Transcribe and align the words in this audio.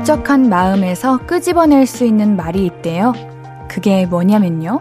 울적한 0.00 0.48
마음에서 0.48 1.18
끄집어낼 1.26 1.84
수 1.86 2.06
있는 2.06 2.34
말이 2.34 2.64
있대요. 2.64 3.12
그게 3.68 4.06
뭐냐면요. 4.06 4.80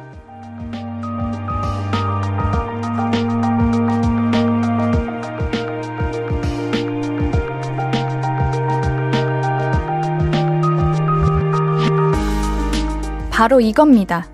바로 13.30 13.60
이겁니다. 13.60 14.26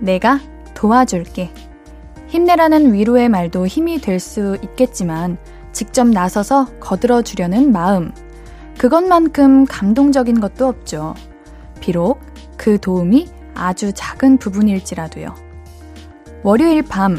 내가 0.00 0.40
도와줄게. 0.74 1.52
힘내라는 2.26 2.92
위로의 2.92 3.28
말도 3.28 3.68
힘이 3.68 4.00
될 4.00 4.18
수 4.18 4.58
있겠지만 4.62 5.38
직접 5.70 6.08
나서서 6.08 6.66
거들어 6.80 7.22
주려는 7.22 7.70
마음. 7.70 8.12
그것만큼 8.82 9.64
감동적인 9.64 10.40
것도 10.40 10.66
없죠. 10.66 11.14
비록 11.78 12.18
그 12.56 12.80
도움이 12.80 13.28
아주 13.54 13.92
작은 13.94 14.38
부분일지라도요. 14.38 15.36
월요일 16.42 16.82
밤, 16.82 17.16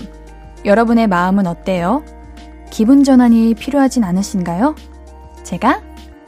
여러분의 0.66 1.08
마음은 1.08 1.48
어때요? 1.48 2.04
기분 2.70 3.06
전환이 3.06 3.54
필요하진 3.54 4.04
않으신가요? 4.04 4.76
제가 5.44 5.82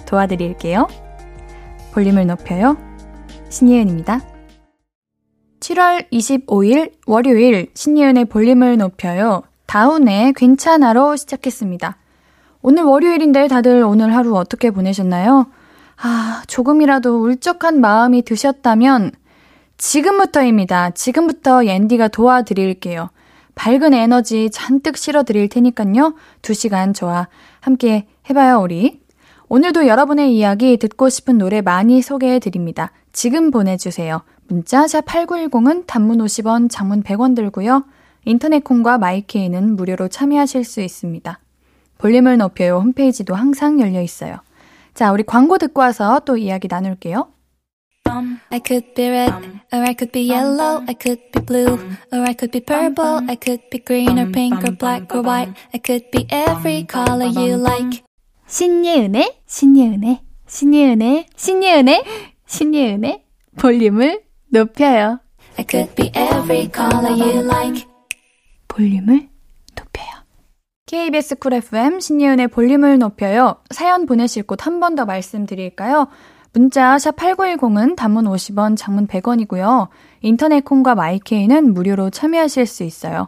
도와드릴게요. 0.05 0.87
볼륨을 1.91 2.27
높여요. 2.27 2.77
신예은입니다. 3.49 4.21
7월 5.59 6.09
25일 6.13 6.93
월요일 7.07 7.71
신예은의 7.73 8.23
볼륨을 8.25 8.77
높여요. 8.77 9.43
다운의 9.65 10.31
괜찮아로 10.31 11.17
시작했습니다. 11.17 11.97
오늘 12.67 12.81
월요일인데 12.81 13.47
다들 13.47 13.83
오늘 13.83 14.15
하루 14.15 14.35
어떻게 14.35 14.71
보내셨나요? 14.71 15.45
아, 16.01 16.41
조금이라도 16.47 17.21
울적한 17.21 17.79
마음이 17.79 18.23
드셨다면 18.23 19.11
지금부터입니다. 19.77 20.89
지금부터 20.89 21.67
옌디가 21.67 22.07
도와드릴게요. 22.07 23.11
밝은 23.53 23.93
에너지 23.93 24.49
잔뜩 24.49 24.97
실어드릴 24.97 25.47
테니깐요. 25.47 26.15
2시간 26.41 26.95
저와 26.95 27.27
함께 27.59 28.07
해봐요, 28.31 28.61
우리. 28.61 28.99
오늘도 29.47 29.85
여러분의 29.85 30.35
이야기 30.35 30.77
듣고 30.77 31.09
싶은 31.09 31.37
노래 31.37 31.61
많이 31.61 32.01
소개해드립니다. 32.01 32.91
지금 33.13 33.51
보내주세요. 33.51 34.23
문자 34.47 34.87
샵 34.87 35.05
8910은 35.05 35.85
단문 35.85 36.17
50원, 36.17 36.71
장문 36.71 37.03
100원 37.03 37.35
들고요. 37.35 37.85
인터넷 38.25 38.63
콩과 38.63 38.97
마이케이는 38.97 39.75
무료로 39.75 40.07
참여하실 40.07 40.63
수 40.63 40.81
있습니다. 40.81 41.39
볼륨을 42.05 42.37
높여요 42.37 42.77
홈페이지도 42.81 43.33
항상 43.33 43.79
열려 43.79 43.99
있어요. 43.99 44.37
자, 44.93 45.11
우리 45.11 45.23
광고 45.23 45.57
듣고 45.57 45.81
와서 45.81 46.21
또 46.23 46.37
이야기 46.37 46.67
나눌게요. 46.69 47.29
I 48.51 48.61
could 48.63 48.93
be 48.93 49.09
red, 49.09 49.33
or 49.73 49.81
I 49.81 49.95
could 49.97 50.11
be 50.11 50.29
yellow, 50.31 50.83
I 50.87 50.93
could 50.93 51.19
be 51.33 51.43
blue, 51.43 51.73
or 52.13 52.21
I 52.21 52.35
could 52.37 52.51
be 52.51 52.61
purple, 52.63 53.25
I 53.27 53.35
could 53.35 53.63
be 53.71 53.83
green 53.83 54.19
or 54.19 54.31
pink 54.31 54.63
or 54.63 54.77
black 54.77 55.07
or 55.15 55.25
white, 55.25 55.51
I 55.73 55.81
could 55.83 56.11
be 56.11 56.27
every 56.29 56.85
color 56.85 57.25
you 57.25 57.57
like. 57.57 58.03
신예은의, 58.45 59.41
신예은의, 59.47 60.19
신예은의, 60.45 61.25
신예은의, 61.35 62.03
신예은의 62.45 63.23
볼륨을 63.57 64.21
높여요. 64.49 65.21
I 65.57 65.65
could 65.67 65.95
be 65.95 66.11
every 66.13 66.69
color 66.71 67.09
you 67.09 67.41
like. 67.41 67.87
볼륨을 68.67 69.15
높여요. 69.15 69.34
KBS 70.95 71.35
쿨 71.35 71.53
FM 71.55 71.99
신예은의 71.99 72.47
볼륨을 72.47 72.97
높여요. 72.99 73.57
사연 73.69 74.05
보내실 74.05 74.43
곳 74.43 74.65
한 74.65 74.79
번 74.79 74.95
더 74.95 75.03
말씀드릴까요? 75.03 76.07
문자 76.53 76.97
샵 76.97 77.17
8910은 77.17 77.97
단문 77.97 78.23
50원, 78.23 78.77
장문 78.77 79.05
100원이고요. 79.07 79.89
인터넷 80.21 80.63
콩과 80.63 80.95
마이케이는 80.95 81.73
무료로 81.73 82.11
참여하실 82.11 82.65
수 82.65 82.83
있어요. 82.83 83.27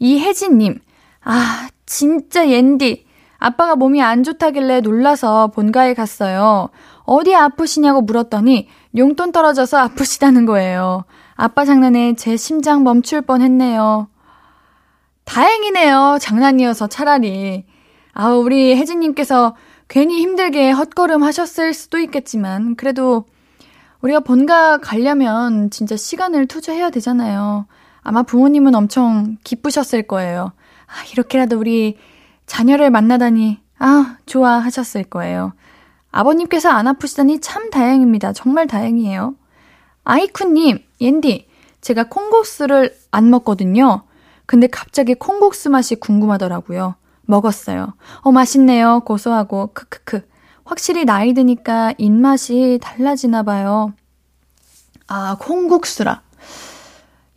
이혜진 0.00 0.58
님, 0.58 0.80
아, 1.24 1.68
진짜 1.86 2.46
옌디. 2.46 3.06
아빠가 3.38 3.74
몸이 3.74 4.02
안 4.02 4.22
좋다길래 4.22 4.82
놀라서 4.82 5.46
본가에 5.48 5.94
갔어요. 5.94 6.68
어디 7.04 7.34
아프시냐고 7.34 8.02
물었더니 8.02 8.68
용돈 8.98 9.32
떨어져서 9.32 9.78
아프시다는 9.78 10.44
거예요. 10.44 11.04
아빠 11.36 11.64
장난에 11.64 12.14
제 12.16 12.36
심장 12.36 12.84
멈출 12.84 13.22
뻔 13.22 13.40
했네요. 13.40 14.08
다행이네요. 15.24 16.18
장난이어서 16.20 16.88
차라리. 16.88 17.64
아우, 18.12 18.42
우리 18.42 18.76
혜진님께서 18.76 19.56
괜히 19.88 20.20
힘들게 20.20 20.70
헛걸음 20.70 21.22
하셨을 21.22 21.74
수도 21.74 21.98
있겠지만, 21.98 22.76
그래도 22.76 23.24
우리가 24.00 24.20
본가 24.20 24.78
가려면 24.78 25.70
진짜 25.70 25.96
시간을 25.96 26.46
투자해야 26.46 26.90
되잖아요. 26.90 27.66
아마 28.02 28.22
부모님은 28.22 28.74
엄청 28.74 29.36
기쁘셨을 29.44 30.02
거예요. 30.02 30.52
아, 30.86 31.04
이렇게라도 31.12 31.58
우리 31.58 31.98
자녀를 32.46 32.90
만나다니, 32.90 33.60
아, 33.78 34.16
좋아 34.26 34.58
하셨을 34.58 35.04
거예요. 35.04 35.52
아버님께서 36.10 36.68
안 36.68 36.88
아프시다니 36.88 37.40
참 37.40 37.70
다행입니다. 37.70 38.32
정말 38.32 38.66
다행이에요. 38.66 39.34
아이쿠님, 40.04 40.84
옌디, 41.00 41.48
제가 41.80 42.04
콩국수를 42.04 42.94
안 43.10 43.30
먹거든요. 43.30 44.02
근데 44.52 44.66
갑자기 44.66 45.14
콩국수 45.14 45.70
맛이 45.70 45.94
궁금하더라고요. 45.94 46.94
먹었어요. 47.22 47.94
어, 48.20 48.32
맛있네요. 48.32 49.00
고소하고, 49.00 49.70
크크크. 49.72 50.28
확실히 50.62 51.06
나이 51.06 51.32
드니까 51.32 51.94
입맛이 51.96 52.78
달라지나 52.82 53.44
봐요. 53.44 53.94
아, 55.06 55.38
콩국수라. 55.40 56.20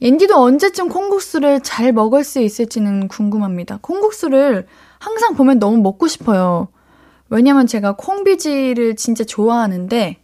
앤디도 0.02 0.36
언제쯤 0.36 0.90
콩국수를 0.90 1.64
잘 1.64 1.94
먹을 1.94 2.26
수 2.26 2.42
있을지는 2.42 3.08
궁금합니다. 3.08 3.80
콩국수를 3.82 4.68
항상 5.00 5.36
보면 5.36 5.60
너무 5.60 5.78
먹고 5.78 6.10
싶어요. 6.10 6.68
왜냐면 7.30 7.66
제가 7.66 7.94
콩비지를 7.96 8.98
진짜 8.98 9.24
좋아하는데, 9.24 10.22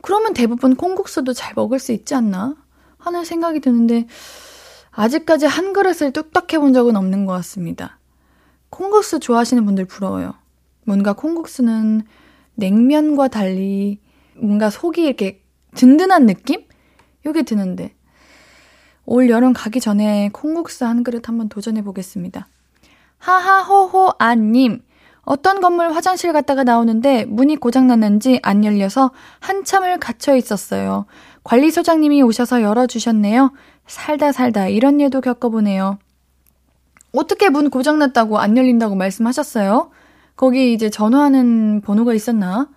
그러면 0.00 0.32
대부분 0.32 0.74
콩국수도 0.74 1.34
잘 1.34 1.52
먹을 1.54 1.78
수 1.78 1.92
있지 1.92 2.14
않나? 2.14 2.54
하는 2.96 3.26
생각이 3.26 3.60
드는데, 3.60 4.06
아직까지 4.92 5.46
한 5.46 5.72
그릇을 5.72 6.12
뚝딱 6.12 6.52
해본 6.52 6.72
적은 6.72 6.96
없는 6.96 7.26
것 7.26 7.32
같습니다. 7.32 7.98
콩국수 8.70 9.20
좋아하시는 9.20 9.64
분들 9.64 9.86
부러워요. 9.86 10.34
뭔가 10.84 11.12
콩국수는 11.12 12.02
냉면과 12.54 13.28
달리 13.28 14.00
뭔가 14.36 14.70
속이 14.70 15.02
이렇게 15.02 15.42
든든한 15.74 16.26
느낌? 16.26 16.64
요게 17.24 17.42
드는데. 17.42 17.94
올 19.04 19.30
여름 19.30 19.52
가기 19.52 19.80
전에 19.80 20.30
콩국수 20.32 20.84
한 20.86 21.02
그릇 21.02 21.28
한번 21.28 21.48
도전해 21.48 21.82
보겠습니다. 21.82 22.46
하하호호 23.18 24.12
아님. 24.18 24.82
어떤 25.24 25.60
건물 25.60 25.92
화장실 25.92 26.32
갔다가 26.32 26.64
나오는데 26.64 27.26
문이 27.26 27.56
고장났는지 27.56 28.40
안 28.42 28.64
열려서 28.64 29.12
한참을 29.38 29.98
갇혀 30.00 30.34
있었어요. 30.34 31.06
관리소장님이 31.44 32.22
오셔서 32.22 32.62
열어주셨네요. 32.62 33.52
살다 33.86 34.32
살다 34.32 34.68
이런 34.68 35.00
일도 35.00 35.20
겪어보네요. 35.20 35.98
어떻게 37.12 37.48
문 37.48 37.70
고장났다고 37.70 38.38
안 38.38 38.56
열린다고 38.56 38.94
말씀하셨어요? 38.94 39.90
거기 40.36 40.72
이제 40.72 40.88
전화하는 40.88 41.82
번호가 41.82 42.14
있었나? 42.14 42.68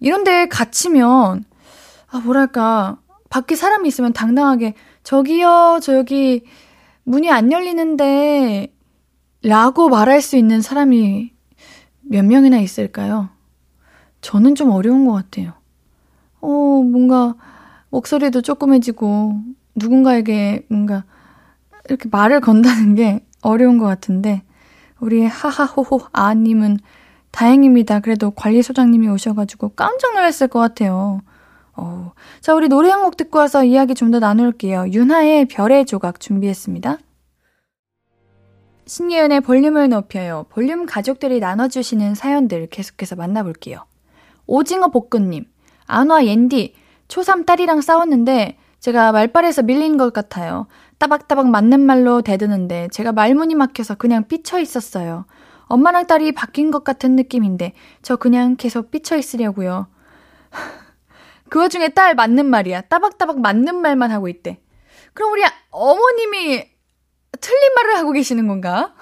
이런데 0.00 0.48
갇히면, 0.48 1.44
아, 2.08 2.18
뭐랄까, 2.20 2.98
밖에 3.28 3.54
사람이 3.54 3.86
있으면 3.88 4.14
당당하게, 4.14 4.74
저기요, 5.02 5.80
저 5.82 5.96
여기 5.96 6.44
문이 7.04 7.30
안 7.30 7.52
열리는데, 7.52 8.74
라고 9.42 9.88
말할 9.88 10.22
수 10.22 10.36
있는 10.36 10.62
사람이 10.62 11.32
몇 12.00 12.24
명이나 12.24 12.58
있을까요? 12.58 13.28
저는 14.22 14.54
좀 14.54 14.70
어려운 14.70 15.06
것 15.06 15.12
같아요. 15.12 15.52
어, 16.40 16.48
뭔가, 16.48 17.34
목소리도 17.90 18.40
조그매지고, 18.40 19.34
누군가에게 19.80 20.66
뭔가 20.68 21.04
이렇게 21.88 22.08
말을 22.10 22.40
건다는 22.40 22.94
게 22.94 23.24
어려운 23.42 23.78
것 23.78 23.86
같은데, 23.86 24.42
우리 25.00 25.24
하하호호 25.24 26.00
아님은 26.12 26.78
다행입니다. 27.30 28.00
그래도 28.00 28.30
관리소장님이 28.32 29.08
오셔가지고 29.08 29.70
깜짝 29.70 30.14
놀랐을 30.14 30.48
것 30.48 30.58
같아요. 30.60 31.20
어. 31.76 32.12
자, 32.40 32.54
우리 32.54 32.68
노래 32.68 32.90
한 32.90 33.02
곡 33.02 33.16
듣고 33.16 33.38
와서 33.38 33.64
이야기 33.64 33.94
좀 33.94 34.10
더 34.10 34.18
나눌게요. 34.18 34.88
윤하의 34.92 35.46
별의 35.46 35.86
조각 35.86 36.20
준비했습니다. 36.20 36.98
신예은의 38.86 39.40
볼륨을 39.42 39.88
높여요. 39.88 40.46
볼륨 40.50 40.84
가족들이 40.84 41.38
나눠주시는 41.40 42.14
사연들 42.16 42.66
계속해서 42.68 43.14
만나볼게요. 43.16 43.84
오징어 44.46 44.88
볶음님, 44.88 45.44
안화 45.86 46.26
옌디, 46.26 46.74
초3 47.08 47.46
딸이랑 47.46 47.80
싸웠는데 47.82 48.58
제가 48.80 49.12
말빨에서 49.12 49.62
밀린 49.62 49.96
것 49.96 50.12
같아요. 50.12 50.66
따박따박 50.98 51.48
맞는 51.48 51.80
말로 51.80 52.22
대드는데 52.22 52.88
제가 52.92 53.12
말문이 53.12 53.54
막혀서 53.54 53.94
그냥 53.94 54.26
삐쳐 54.26 54.58
있었어요. 54.58 55.26
엄마랑 55.66 56.06
딸이 56.06 56.32
바뀐 56.32 56.70
것 56.70 56.82
같은 56.82 57.14
느낌인데 57.14 57.74
저 58.02 58.16
그냥 58.16 58.56
계속 58.56 58.90
삐쳐 58.90 59.16
있으려고요. 59.16 59.86
그 61.48 61.60
와중에 61.60 61.88
딸 61.90 62.14
맞는 62.14 62.46
말이야. 62.46 62.82
따박따박 62.82 63.40
맞는 63.40 63.76
말만 63.76 64.10
하고 64.10 64.28
있대. 64.28 64.60
그럼 65.14 65.32
우리 65.32 65.42
어머님이 65.70 66.64
틀린 67.40 67.74
말을 67.74 67.98
하고 67.98 68.12
계시는 68.12 68.48
건가? 68.48 68.94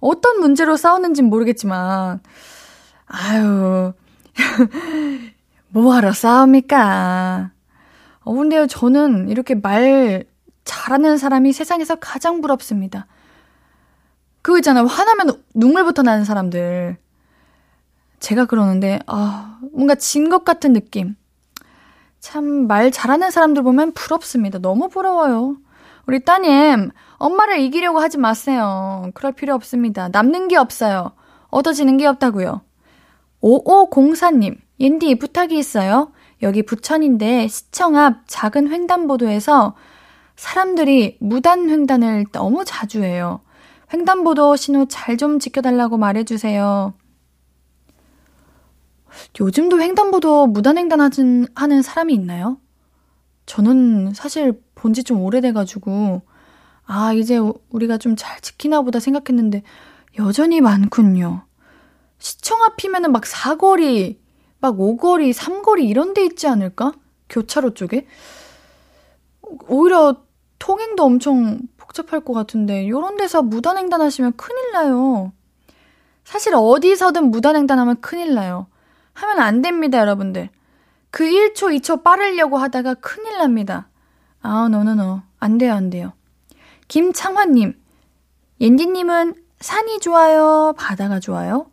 어떤 0.00 0.40
문제로 0.40 0.76
싸웠는진 0.76 1.26
모르겠지만, 1.26 2.20
아유, 3.06 3.92
뭐하러 5.68 6.12
싸웁니까? 6.12 7.50
어, 8.24 8.34
근데요, 8.34 8.66
저는 8.66 9.28
이렇게 9.28 9.54
말 9.54 10.24
잘하는 10.64 11.16
사람이 11.18 11.52
세상에서 11.52 11.96
가장 11.96 12.40
부럽습니다. 12.40 13.06
그거 14.42 14.58
있잖아요. 14.58 14.86
화나면 14.86 15.42
눈물부터 15.54 16.02
나는 16.02 16.24
사람들. 16.24 16.96
제가 18.20 18.44
그러는데, 18.46 18.98
아, 19.06 19.58
뭔가 19.72 19.94
진 19.94 20.28
것 20.28 20.44
같은 20.44 20.72
느낌. 20.72 21.16
참, 22.20 22.66
말 22.66 22.90
잘하는 22.90 23.30
사람들 23.30 23.62
보면 23.62 23.92
부럽습니다. 23.92 24.58
너무 24.58 24.88
부러워요. 24.88 25.56
우리 26.06 26.20
따님, 26.20 26.90
엄마를 27.16 27.58
이기려고 27.60 27.98
하지 28.00 28.18
마세요. 28.18 29.10
그럴 29.14 29.32
필요 29.32 29.54
없습니다. 29.54 30.08
남는 30.08 30.48
게 30.48 30.56
없어요. 30.56 31.12
얻어지는 31.48 31.96
게 31.96 32.06
없다고요. 32.06 32.60
5504님, 33.42 34.58
옌디 34.78 35.14
부탁이 35.16 35.58
있어요. 35.58 36.12
여기 36.42 36.62
부천인데 36.62 37.48
시청 37.48 37.96
앞 37.96 38.22
작은 38.26 38.70
횡단보도에서 38.72 39.74
사람들이 40.36 41.18
무단 41.20 41.68
횡단을 41.68 42.26
너무 42.32 42.64
자주 42.64 43.02
해요. 43.02 43.40
횡단보도 43.92 44.56
신호 44.56 44.86
잘 44.86 45.16
좀 45.16 45.38
지켜달라고 45.38 45.98
말해주세요. 45.98 46.94
요즘도 49.40 49.80
횡단보도 49.80 50.46
무단 50.46 50.78
횡단하는 50.78 51.82
사람이 51.82 52.14
있나요? 52.14 52.58
저는 53.46 54.14
사실 54.14 54.60
본 54.74 54.92
지 54.94 55.02
좀 55.02 55.20
오래돼가지고, 55.20 56.22
아, 56.86 57.12
이제 57.12 57.38
우리가 57.70 57.98
좀 57.98 58.16
잘 58.16 58.40
지키나 58.40 58.82
보다 58.82 59.00
생각했는데, 59.00 59.62
여전히 60.18 60.60
많군요. 60.60 61.42
시청 62.18 62.62
앞이면은 62.62 63.12
막 63.12 63.26
사거리, 63.26 64.20
막 64.60 64.78
오거리, 64.78 65.32
삼거리 65.32 65.86
이런 65.88 66.14
데 66.14 66.24
있지 66.24 66.46
않을까? 66.46 66.92
교차로 67.28 67.74
쪽에? 67.74 68.06
오히려 69.68 70.22
통행도 70.58 71.04
엄청 71.04 71.60
복잡할 71.76 72.20
것 72.20 72.32
같은데, 72.32 72.88
요런 72.88 73.16
데서 73.16 73.42
무단횡단 73.42 74.00
하시면 74.00 74.34
큰일 74.36 74.72
나요. 74.72 75.32
사실 76.24 76.54
어디서든 76.54 77.30
무단횡단하면 77.30 78.00
큰일 78.00 78.34
나요. 78.34 78.66
하면 79.14 79.40
안 79.40 79.62
됩니다, 79.62 79.98
여러분들. 79.98 80.50
그 81.10 81.24
1초, 81.24 81.76
2초 81.80 82.02
빠르려고 82.04 82.58
하다가 82.58 82.94
큰일 82.94 83.38
납니다. 83.38 83.88
아, 84.42 84.68
노노노. 84.68 85.22
안 85.40 85.58
돼요, 85.58 85.74
안 85.74 85.90
돼요. 85.90 86.12
김창환님, 86.88 87.74
옌디님은 88.60 89.34
산이 89.60 90.00
좋아요? 90.00 90.74
바다가 90.76 91.18
좋아요? 91.20 91.70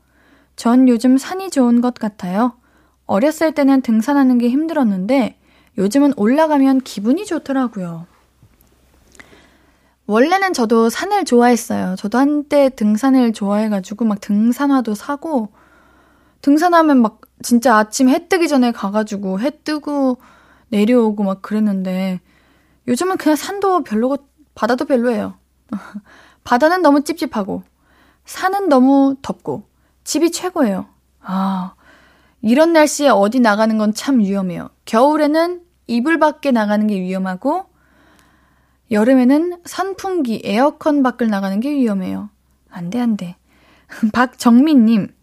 전 0.56 0.88
요즘 0.89 1.18
산이 1.18 1.50
좋은 1.50 1.81
것 1.81 1.94
같아요. 1.94 2.57
어렸을 3.07 3.54
때는 3.54 3.81
등산하는 3.81 4.38
게 4.38 4.50
힘들었는데 4.50 5.39
요즘은 5.77 6.13
올라가면 6.18 6.81
기분이 6.81 7.25
좋더라고요. 7.25 8.06
원래는 10.06 10.54
저도 10.54 10.89
산을 10.89 11.25
좋아했어요. 11.25 11.95
저도 11.98 12.18
한때 12.18 12.69
등산을 12.69 13.33
좋아해가지고 13.33 14.06
막 14.06 14.21
등산화도 14.21 14.95
사고 14.95 15.50
등산하면 16.42 17.01
막 17.01 17.21
진짜 17.42 17.77
아침 17.77 18.09
해 18.09 18.27
뜨기 18.27 18.48
전에 18.48 18.71
가가지고 18.71 19.42
해 19.42 19.51
뜨고 19.63 20.18
내려오고 20.69 21.24
막 21.24 21.42
그랬는데 21.42 22.21
요즘은 22.88 23.18
그냥 23.18 23.36
산도 23.36 23.83
별로고 23.83 24.18
바다도 24.56 24.86
별로예요. 24.86 25.36
바다는 26.44 26.81
너무 26.81 27.03
찝찝하고 27.03 27.63
산은 28.25 28.69
너무 28.69 29.18
덥고 29.21 29.63
집이 30.03 30.31
최고예요. 30.31 30.88
아, 31.21 31.74
이런 32.42 32.74
날씨에 32.74 33.10
어디 33.10 33.39
나가는 33.39 33.78
건 33.78 33.94
참 33.94 34.19
위험해요. 34.19 34.69
겨울에는 34.86 35.62
이불 35.88 36.19
밖에 36.19 36.51
나가는 36.51 36.86
게 36.88 37.00
위험하고, 37.00 37.66
여름에는 38.92 39.62
선풍기, 39.66 40.42
에어컨 40.45 41.04
밖을 41.04 41.28
나가는 41.28 41.60
게 41.60 41.72
위험해요. 41.72 42.30
안 42.69 42.89
돼, 42.89 43.00
안 43.00 43.18
돼. 43.18 43.36
박정민님, 44.13 45.13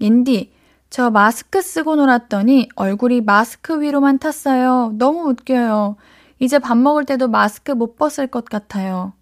옌디, 0.00 0.52
저 0.90 1.10
마스크 1.10 1.62
쓰고 1.62 1.96
놀았더니 1.96 2.68
얼굴이 2.74 3.20
마스크 3.20 3.80
위로만 3.80 4.18
탔어요. 4.18 4.92
너무 4.98 5.28
웃겨요. 5.30 5.96
이제 6.38 6.58
밥 6.58 6.76
먹을 6.76 7.04
때도 7.04 7.28
마스크 7.28 7.72
못 7.72 7.96
벗을 7.96 8.26
것 8.26 8.44
같아요. 8.46 9.12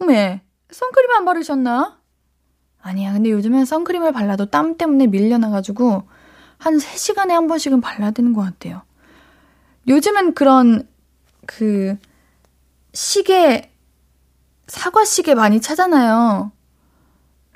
어메, 0.00 0.42
선크림 0.70 1.10
안 1.12 1.24
바르셨나? 1.24 1.98
아니야. 2.82 3.12
근데 3.12 3.30
요즘엔 3.30 3.64
선크림을 3.64 4.12
발라도 4.12 4.46
땀 4.46 4.76
때문에 4.76 5.06
밀려나가지고 5.06 6.02
한 6.58 6.78
3시간에 6.78 7.30
한 7.30 7.46
번씩은 7.46 7.80
발라야 7.80 8.10
되는 8.12 8.32
것 8.32 8.42
같아요. 8.42 8.82
요즘은 9.88 10.34
그런 10.34 10.88
그 11.46 11.96
시계, 12.92 13.70
사과 14.66 15.04
시계 15.04 15.34
많이 15.34 15.60
차잖아요. 15.60 16.52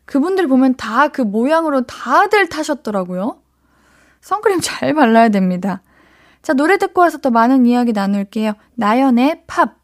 그분들 0.05 0.49
보면 0.49 0.77
다 0.77 1.09
그 1.09 1.23
모양으로 1.23 1.83
다들 1.83 2.49
타셨더라고요. 2.49 3.41
선크림 4.21 4.61
잘 4.61 4.95
발라야 4.95 5.29
됩니다. 5.31 5.83
자, 6.43 6.53
노래 6.53 6.79
듣고 6.79 7.01
와서 7.01 7.19
또 7.19 7.31
많은 7.31 7.67
이야기 7.67 7.93
나눌게요. 7.93 8.53
나연의 8.75 9.45
팝. 9.47 9.77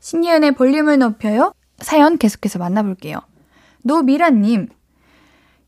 신예은의 0.00 0.54
볼륨을 0.54 0.98
높여요. 0.98 1.52
사연 1.78 2.18
계속해서 2.18 2.58
만나볼게요. 2.58 3.18
노미라님. 3.82 4.68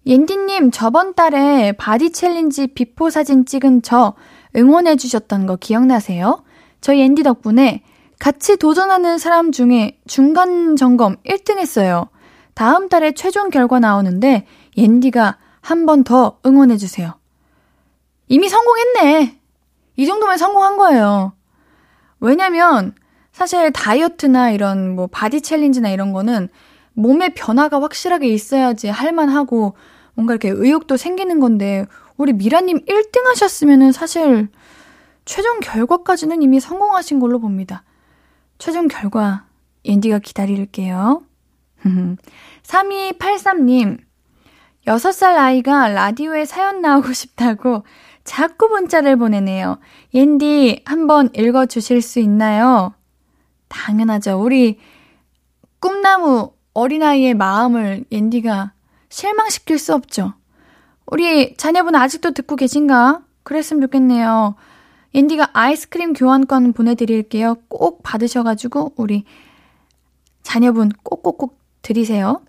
옌디님, 0.06 0.70
저번 0.70 1.14
달에 1.14 1.72
body 1.72 2.12
challenge 2.12 2.66
before 2.66 3.08
사진 3.10 3.46
찍은 3.46 3.82
저 3.82 4.14
응원해주셨던 4.54 5.46
거 5.46 5.56
기억나세요? 5.56 6.44
저희 6.80 7.00
옌디 7.00 7.22
덕분에 7.22 7.82
같이 8.18 8.56
도전하는 8.56 9.18
사람 9.18 9.50
중에 9.50 9.98
중간 10.06 10.76
점검 10.76 11.16
1등 11.24 11.58
했어요. 11.58 12.08
다음 12.52 12.88
달에 12.88 13.12
최종 13.12 13.48
결과 13.50 13.80
나오는데 13.80 14.46
옌디가 14.76 15.38
한 15.60 15.86
번 15.86 16.04
더 16.04 16.38
응원해주세요. 16.44 17.14
이미 18.28 18.48
성공했네. 18.48 19.40
이 19.96 20.06
정도면 20.06 20.36
성공한 20.36 20.76
거예요. 20.76 21.32
왜냐면 22.20 22.94
사실 23.32 23.72
다이어트나 23.72 24.50
이런 24.50 24.94
뭐 24.94 25.06
body 25.06 25.40
challenge나 25.40 25.88
이런 25.88 26.12
거는 26.12 26.48
몸의 26.92 27.34
변화가 27.34 27.80
확실하게 27.80 28.28
있어야지 28.28 28.88
할만하고 28.88 29.74
뭔가 30.14 30.34
이렇게 30.34 30.48
의욕도 30.48 30.96
생기는 30.96 31.40
건데 31.40 31.86
우리 32.16 32.32
미라님 32.32 32.84
1등 32.84 33.24
하셨으면은 33.24 33.92
사실 33.92 34.48
최종 35.24 35.60
결과까지는 35.60 36.42
이미 36.42 36.60
성공하신 36.60 37.18
걸로 37.20 37.38
봅니다. 37.40 37.82
최종 38.58 38.88
결과 38.88 39.46
옌디가 39.84 40.20
기다릴게요. 40.20 41.22
3283님 42.62 43.98
6살 44.86 45.36
아이가 45.36 45.88
라디오에 45.88 46.44
사연 46.44 46.80
나오고 46.80 47.12
싶다고 47.12 47.84
자꾸 48.22 48.68
문자를 48.68 49.16
보내네요. 49.16 49.78
옌디 50.12 50.82
한번 50.84 51.30
읽어 51.34 51.66
주실 51.66 52.00
수 52.02 52.20
있나요? 52.20 52.94
당연하죠. 53.68 54.40
우리 54.40 54.78
꿈나무 55.80 56.52
어린아이의 56.72 57.34
마음을 57.34 58.04
옌디가 58.10 58.73
실망시킬 59.14 59.78
수 59.78 59.94
없죠. 59.94 60.34
우리 61.06 61.56
자녀분 61.56 61.94
아직도 61.94 62.32
듣고 62.32 62.56
계신가? 62.56 63.20
그랬으면 63.44 63.82
좋겠네요. 63.82 64.56
옌디가 65.14 65.50
아이스크림 65.52 66.14
교환권 66.14 66.72
보내드릴게요. 66.72 67.54
꼭 67.68 68.02
받으셔가지고 68.02 68.94
우리 68.96 69.24
자녀분 70.42 70.90
꼭꼭꼭 71.04 71.56
드리세요. 71.82 72.42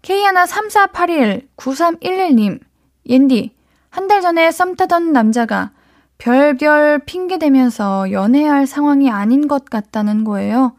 K13481-9311님, 0.00 2.60
옌디, 3.06 3.54
한 3.90 4.08
달 4.08 4.22
전에 4.22 4.50
썸 4.50 4.76
타던 4.76 5.12
남자가 5.12 5.72
별별 6.16 7.00
핑계 7.00 7.38
대면서 7.38 8.10
연애할 8.10 8.66
상황이 8.66 9.10
아닌 9.10 9.46
것 9.46 9.66
같다는 9.66 10.24
거예요. 10.24 10.74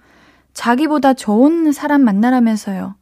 자기보다 0.56 1.14
좋은 1.14 1.72
사람 1.72 2.02
만나라면서요. 2.02 2.96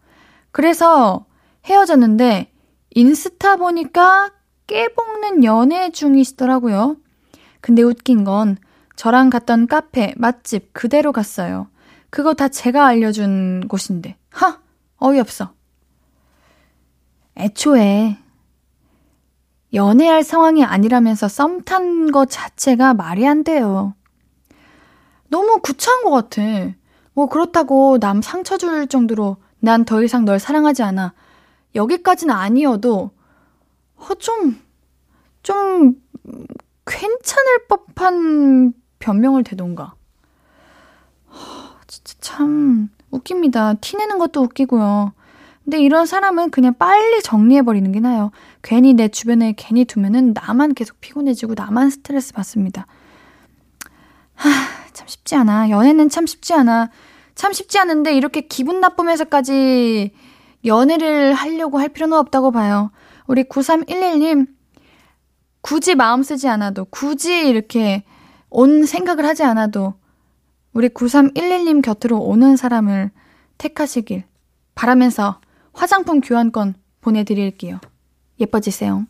그래서 0.51 1.25
헤어졌는데 1.65 2.51
인스타 2.91 3.57
보니까 3.57 4.31
깨볶는 4.67 5.43
연애 5.43 5.91
중이시더라고요. 5.91 6.97
근데 7.61 7.81
웃긴 7.83 8.23
건 8.23 8.57
저랑 8.95 9.29
갔던 9.29 9.67
카페, 9.67 10.13
맛집 10.17 10.73
그대로 10.73 11.11
갔어요. 11.11 11.67
그거 12.09 12.33
다 12.33 12.47
제가 12.49 12.85
알려준 12.85 13.67
곳인데. 13.67 14.17
하! 14.29 14.59
어이없어. 14.97 15.53
애초에 17.37 18.17
연애할 19.73 20.23
상황이 20.23 20.63
아니라면서 20.65 21.27
썸 21.27 21.61
탄 21.63 22.11
거 22.11 22.25
자체가 22.25 22.93
말이 22.93 23.25
안 23.25 23.43
돼요. 23.43 23.95
너무 25.29 25.59
구차한 25.61 26.03
것 26.03 26.11
같아. 26.11 26.41
뭐 27.13 27.27
그렇다고 27.27 27.97
남 27.99 28.21
상처 28.21 28.57
줄 28.57 28.87
정도로 28.87 29.37
난 29.59 29.85
더 29.85 30.03
이상 30.03 30.25
널 30.25 30.39
사랑하지 30.39 30.83
않아. 30.83 31.13
여기까지는 31.75 32.33
아니어도 32.33 33.11
어, 33.95 34.15
좀, 34.15 34.59
좀 35.43 36.01
괜찮을 36.85 37.67
법한 37.67 38.73
변명을 38.99 39.43
대던가. 39.43 39.93
진짜 41.87 42.15
참 42.19 42.89
웃깁니다. 43.11 43.75
티내는 43.75 44.17
것도 44.17 44.41
웃기고요. 44.41 45.13
근데 45.63 45.79
이런 45.79 46.05
사람은 46.05 46.49
그냥 46.49 46.73
빨리 46.77 47.21
정리해버리는 47.21 47.91
게 47.91 47.99
나아요. 47.99 48.31
괜히 48.63 48.93
내 48.93 49.09
주변에 49.09 49.53
괜히 49.55 49.85
두면은 49.85 50.33
나만 50.33 50.73
계속 50.73 50.99
피곤해지고 51.01 51.53
나만 51.55 51.89
스트레스 51.89 52.33
받습니다. 52.33 52.87
하, 54.33 54.49
참 54.93 55.07
쉽지 55.07 55.35
않아. 55.35 55.69
연애는 55.69 56.09
참 56.09 56.25
쉽지 56.25 56.53
않아. 56.53 56.89
참 57.35 57.53
쉽지 57.53 57.77
않은데 57.77 58.15
이렇게 58.15 58.41
기분 58.41 58.79
나쁘면서까지 58.79 60.13
연애를 60.65 61.33
하려고 61.33 61.79
할 61.79 61.89
필요는 61.89 62.17
없다고 62.17 62.51
봐요. 62.51 62.91
우리 63.27 63.43
9311님, 63.43 64.47
굳이 65.61 65.95
마음 65.95 66.23
쓰지 66.23 66.47
않아도, 66.47 66.85
굳이 66.85 67.47
이렇게 67.47 68.03
온 68.49 68.85
생각을 68.85 69.25
하지 69.25 69.43
않아도, 69.43 69.93
우리 70.73 70.89
9311님 70.89 71.81
곁으로 71.81 72.19
오는 72.19 72.55
사람을 72.55 73.11
택하시길 73.57 74.23
바라면서 74.75 75.39
화장품 75.73 76.21
교환권 76.21 76.75
보내드릴게요. 77.01 77.79
예뻐지세요. 78.39 79.05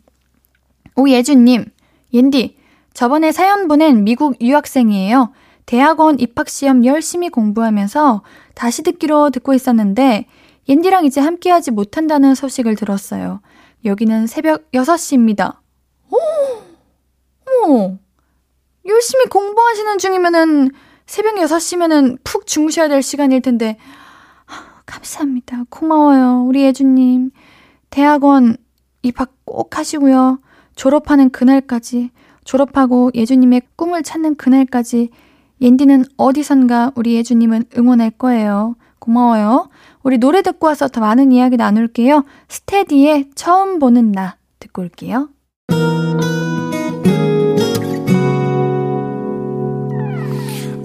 오예준님, 0.95 1.65
옌디, 2.13 2.57
저번에 2.93 3.31
사연 3.31 3.67
보낸 3.67 4.03
미국 4.03 4.41
유학생이에요. 4.41 5.31
대학원 5.65 6.19
입학시험 6.19 6.83
열심히 6.85 7.29
공부하면서 7.29 8.23
다시 8.55 8.83
듣기로 8.83 9.29
듣고 9.29 9.53
있었는데, 9.53 10.27
옌디랑 10.67 11.05
이제 11.05 11.19
함께하지 11.21 11.71
못한다는 11.71 12.35
소식을 12.35 12.75
들었어요. 12.75 13.41
여기는 13.85 14.27
새벽 14.27 14.69
6시입니다. 14.71 15.57
오! 16.09 16.17
어 16.17 17.99
열심히 18.87 19.25
공부하시는 19.25 19.97
중이면은 19.97 20.69
새벽 21.05 21.35
6시면은 21.35 22.19
푹 22.23 22.45
주무셔야 22.45 22.87
될 22.87 23.01
시간일 23.01 23.41
텐데. 23.41 23.77
감사합니다. 24.85 25.63
고마워요. 25.69 26.43
우리 26.45 26.63
예주님. 26.63 27.31
대학원 27.89 28.57
입학 29.03 29.33
꼭 29.45 29.77
하시고요. 29.77 30.39
졸업하는 30.75 31.29
그날까지, 31.29 32.11
졸업하고 32.43 33.11
예주님의 33.13 33.61
꿈을 33.75 34.03
찾는 34.03 34.35
그날까지 34.35 35.09
옌디는 35.61 36.05
어디선가 36.17 36.93
우리 36.95 37.15
예주님은 37.15 37.65
응원할 37.77 38.11
거예요. 38.11 38.75
고마워요. 39.01 39.69
우리 40.03 40.17
노래 40.17 40.41
듣고 40.41 40.67
와서 40.67 40.87
더 40.87 41.01
많은 41.01 41.33
이야기 41.33 41.57
나눌게요. 41.57 42.23
스테디의 42.47 43.31
처음 43.35 43.79
보는 43.79 44.13
나 44.13 44.37
듣고 44.59 44.83
올게요. 44.83 45.27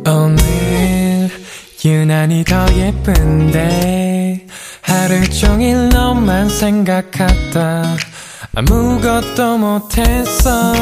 오늘 0.08 1.28
유난히 1.84 2.44
더 2.44 2.66
예쁜데 2.74 4.46
하루 4.82 5.28
종일 5.30 5.88
너만 5.88 6.48
생각하다 6.48 7.82
아무것도 8.54 9.58
못했어 9.58 10.72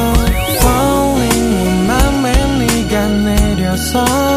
Falling 0.60 1.86
맘에 1.86 2.58
네가 2.58 3.08
내려서 3.08 4.33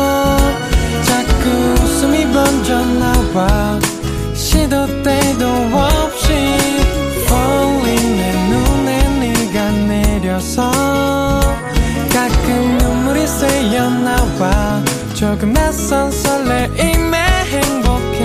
내려서 10.58 10.72
가끔 12.12 12.78
눈물이 12.80 13.28
새어 13.28 13.90
나와 13.92 14.84
조금 15.16 15.54
낯선 15.54 16.10
설레임에 16.10 17.18
행복해 17.46 18.18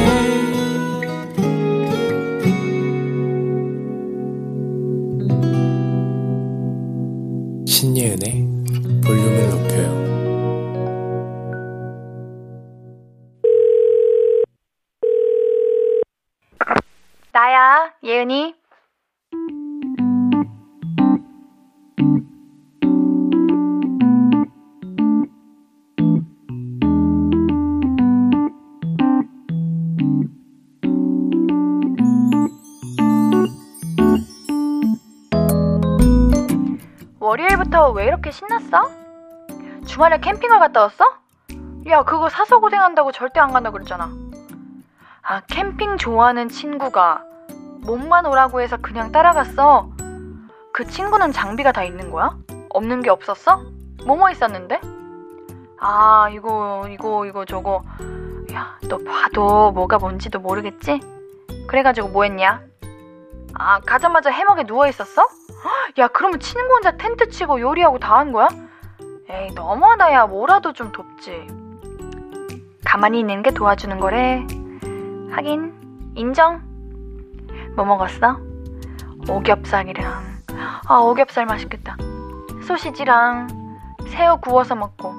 신예은의 7.66 8.48
볼륨을 9.04 9.50
높여요 9.50 10.02
나야, 17.32 17.92
예은이. 18.04 18.51
신났어? 38.72 38.90
주말에 39.86 40.18
캠핑을 40.18 40.58
갔다 40.58 40.80
왔어? 40.80 41.04
야, 41.88 42.02
그거 42.02 42.28
사서 42.30 42.58
고생한다고 42.58 43.12
절대 43.12 43.38
안 43.38 43.52
간다 43.52 43.70
그랬잖아. 43.70 44.10
아, 45.22 45.40
캠핑 45.48 45.98
좋아하는 45.98 46.48
친구가 46.48 47.22
몸만 47.82 48.26
오라고 48.26 48.62
해서 48.62 48.78
그냥 48.78 49.12
따라갔어. 49.12 49.90
그 50.72 50.86
친구는 50.86 51.32
장비가 51.32 51.72
다 51.72 51.84
있는 51.84 52.10
거야? 52.10 52.34
없는 52.70 53.02
게 53.02 53.10
없었어? 53.10 53.62
뭐뭐 54.06 54.30
있었는데? 54.30 54.80
아, 55.78 56.28
이거, 56.30 56.86
이거, 56.90 57.26
이거, 57.26 57.44
저거. 57.44 57.82
야, 58.52 58.78
너 58.88 58.98
봐도 58.98 59.72
뭐가 59.72 59.98
뭔지도 59.98 60.40
모르겠지? 60.40 61.00
그래가지고 61.66 62.08
뭐 62.08 62.24
했냐? 62.24 62.62
아, 63.54 63.80
가자마자 63.80 64.30
해먹에 64.30 64.64
누워 64.64 64.88
있었어? 64.88 65.26
야, 65.98 66.08
그러면 66.08 66.40
친구 66.40 66.74
혼자 66.74 66.96
텐트 66.96 67.28
치고 67.28 67.60
요리하고 67.60 67.98
다 67.98 68.16
한 68.18 68.32
거야? 68.32 68.48
에이, 69.28 69.52
너무하다, 69.54 70.12
야. 70.12 70.26
뭐라도 70.26 70.72
좀 70.72 70.92
돕지. 70.92 71.46
가만히 72.84 73.20
있는 73.20 73.42
게 73.42 73.50
도와주는 73.50 73.98
거래. 74.00 74.46
하긴 75.30 76.12
인정. 76.16 76.60
뭐 77.74 77.84
먹었어? 77.86 78.38
오겹살이랑 79.28 80.22
아 80.86 80.98
오겹살 80.98 81.46
맛있겠다. 81.46 81.96
소시지랑 82.66 83.48
새우 84.08 84.38
구워서 84.40 84.74
먹고 84.74 85.14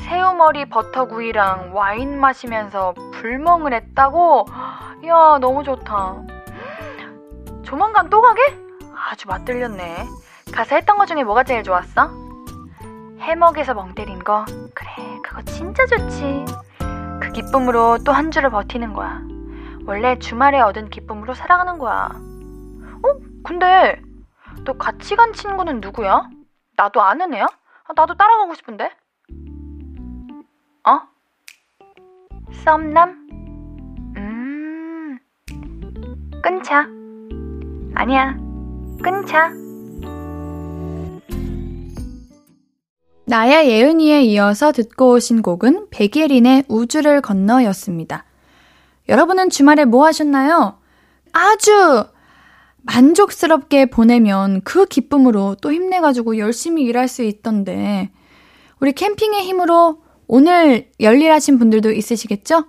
새우머리 0.00 0.68
버터구이랑 0.68 1.76
와인 1.76 2.18
마시면서 2.18 2.94
불멍을 3.12 3.72
했다고? 3.74 4.46
이야 5.04 5.38
너무 5.40 5.62
좋다. 5.62 6.16
조만간 7.62 8.10
또 8.10 8.20
가게? 8.20 8.40
아주 9.08 9.28
맛들렸네. 9.28 10.06
가서 10.52 10.76
했던 10.76 10.98
거 10.98 11.06
중에 11.06 11.24
뭐가 11.24 11.44
제일 11.44 11.62
좋았어? 11.62 12.10
해먹에서 13.20 13.74
멍 13.74 13.94
때린 13.94 14.18
거? 14.22 14.44
그래 14.74 14.90
그거 15.22 15.42
진짜 15.42 15.84
좋지. 15.86 16.44
그 17.20 17.30
기쁨으로 17.32 17.98
또 18.04 18.12
한 18.12 18.30
주를 18.30 18.50
버티는 18.50 18.92
거야. 18.92 19.22
원래 19.86 20.18
주말에 20.18 20.60
얻은 20.60 20.90
기쁨으로 20.90 21.34
살아가는 21.34 21.78
거야. 21.78 22.08
어? 22.12 23.20
근데 23.44 24.00
너 24.64 24.72
같이 24.74 25.16
간 25.16 25.32
친구는 25.32 25.80
누구야? 25.80 26.28
나도 26.76 27.02
아는 27.02 27.32
애야? 27.34 27.44
아, 27.44 27.92
나도 27.94 28.14
따라가고 28.14 28.54
싶은데. 28.54 28.90
어? 30.86 31.00
썸남? 32.64 33.26
음. 34.16 35.18
끊자. 36.42 36.86
아니야. 37.94 38.36
끊자. 39.02 39.50
나야 43.26 43.64
예은이에 43.64 44.22
이어서 44.22 44.72
듣고 44.72 45.12
오신 45.12 45.42
곡은 45.42 45.88
백예린의 45.90 46.64
우주를 46.68 47.20
건너였습니다. 47.20 48.24
여러분은 49.08 49.50
주말에 49.50 49.84
뭐 49.84 50.04
하셨나요? 50.06 50.78
아주 51.32 52.04
만족스럽게 52.82 53.86
보내면 53.86 54.62
그 54.62 54.86
기쁨으로 54.86 55.56
또 55.60 55.72
힘내가지고 55.72 56.38
열심히 56.38 56.82
일할 56.84 57.08
수 57.08 57.22
있던데, 57.22 58.10
우리 58.80 58.92
캠핑의 58.92 59.42
힘으로 59.42 60.02
오늘 60.26 60.90
열일하신 60.98 61.58
분들도 61.58 61.92
있으시겠죠? 61.92 62.64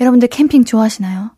여러분들 0.00 0.28
캠핑 0.28 0.64
좋아하시나요? 0.64 1.30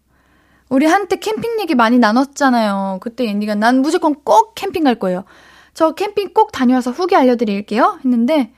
우리 0.69 0.87
한때 0.87 1.17
캠핑 1.17 1.61
얘기 1.61 1.75
많이 1.75 1.99
나눴잖아요. 1.99 2.99
그때 3.01 3.27
앤디가 3.27 3.55
난 3.55 3.83
무조건 3.83 4.15
꼭 4.15 4.55
캠핑 4.55 4.85
갈 4.85 4.97
거예요. 4.99 5.25
저 5.75 5.93
캠핑 5.93 6.33
꼭 6.35 6.53
다녀와서 6.53 6.91
후기 6.91 7.15
알려드릴게요. 7.15 8.01
했는데, 8.05 8.53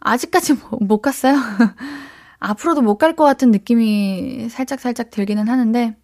아직까지 0.00 0.54
뭐, 0.54 0.78
못 0.80 1.00
갔어요. 1.00 1.34
앞으로도 2.38 2.82
못 2.82 2.98
갈 2.98 3.14
것 3.16 3.24
같은 3.24 3.50
느낌이 3.50 4.48
살짝살짝 4.50 4.80
살짝 4.80 5.10
들기는 5.10 5.48
하는데, 5.48 5.96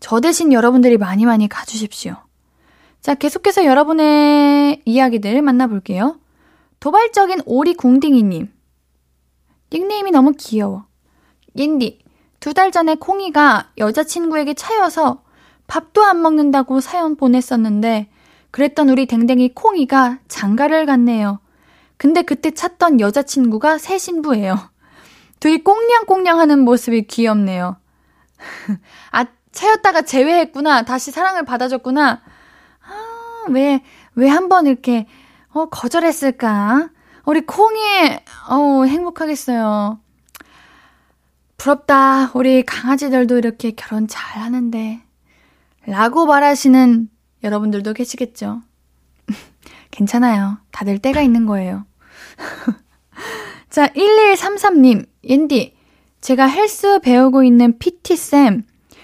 저 0.00 0.20
대신 0.20 0.52
여러분들이 0.52 0.98
많이 0.98 1.24
많이 1.24 1.48
가주십시오. 1.48 2.16
자, 3.00 3.14
계속해서 3.14 3.64
여러분의 3.64 4.82
이야기들 4.84 5.40
만나볼게요. 5.40 6.18
도발적인 6.80 7.40
오리 7.46 7.74
공딩이님. 7.74 8.52
닉네임이 9.72 10.10
너무 10.10 10.32
귀여워. 10.38 10.84
옌디, 11.56 12.00
두 12.44 12.52
달 12.52 12.70
전에 12.70 12.94
콩이가 12.96 13.70
여자친구에게 13.78 14.52
차여서 14.52 15.22
밥도 15.66 16.04
안 16.04 16.20
먹는다고 16.20 16.80
사연 16.80 17.16
보냈었는데, 17.16 18.10
그랬던 18.50 18.90
우리 18.90 19.06
댕댕이 19.06 19.54
콩이가 19.54 20.18
장가를 20.28 20.84
갔네요. 20.84 21.40
근데 21.96 22.20
그때 22.20 22.50
찾던 22.50 23.00
여자친구가 23.00 23.78
새 23.78 23.96
신부예요. 23.96 24.58
둘이 25.40 25.64
꽁냥꽁냥 25.64 26.38
하는 26.38 26.58
모습이 26.60 27.06
귀엽네요. 27.06 27.76
아, 29.10 29.24
차였다가 29.52 30.02
제외했구나. 30.02 30.82
다시 30.82 31.12
사랑을 31.12 31.46
받아줬구나. 31.46 32.20
아, 32.82 33.44
왜, 33.48 33.82
왜 34.16 34.28
한 34.28 34.50
번 34.50 34.66
이렇게, 34.66 35.06
어, 35.54 35.64
거절했을까? 35.70 36.90
우리 37.24 37.40
콩이, 37.40 37.80
어 38.50 38.84
행복하겠어요. 38.84 39.98
부럽다. 41.56 42.30
우리 42.34 42.62
강아지들도 42.62 43.38
이렇게 43.38 43.70
결혼 43.72 44.06
잘 44.08 44.42
하는데. 44.42 45.00
라고 45.86 46.26
말하시는 46.26 47.08
여러분들도 47.42 47.92
계시겠죠. 47.92 48.62
괜찮아요. 49.90 50.58
다들 50.72 50.98
때가 50.98 51.20
있는 51.20 51.46
거예요. 51.46 51.84
자, 53.70 53.88
1133님, 53.88 55.06
옌디. 55.24 55.74
제가 56.20 56.46
헬스 56.46 57.00
배우고 57.00 57.44
있는 57.44 57.78
PT쌤. 57.78 58.62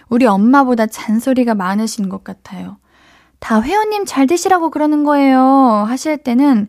우리 0.09 0.27
엄마보다 0.27 0.87
잔소리가 0.87 1.55
많으신 1.55 2.09
것 2.09 2.25
같아요. 2.25 2.79
다 3.39 3.61
회원님 3.61 4.05
잘 4.05 4.27
되시라고 4.27 4.71
그러는 4.71 5.05
거예요. 5.05 5.41
하실 5.87 6.19
때는 6.19 6.69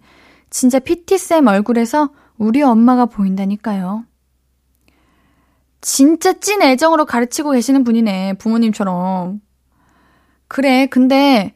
진짜 0.50 0.80
PT쌤 0.80 1.48
얼굴에서 1.48 2.10
우리 2.38 2.62
엄마가 2.62 3.06
보인다니까요. 3.06 4.06
진짜 5.82 6.34
찐 6.34 6.62
애정으로 6.62 7.06
가르치고 7.06 7.52
계시는 7.52 7.84
분이네, 7.84 8.34
부모님처럼. 8.34 9.42
그래, 10.48 10.86
근데 10.86 11.54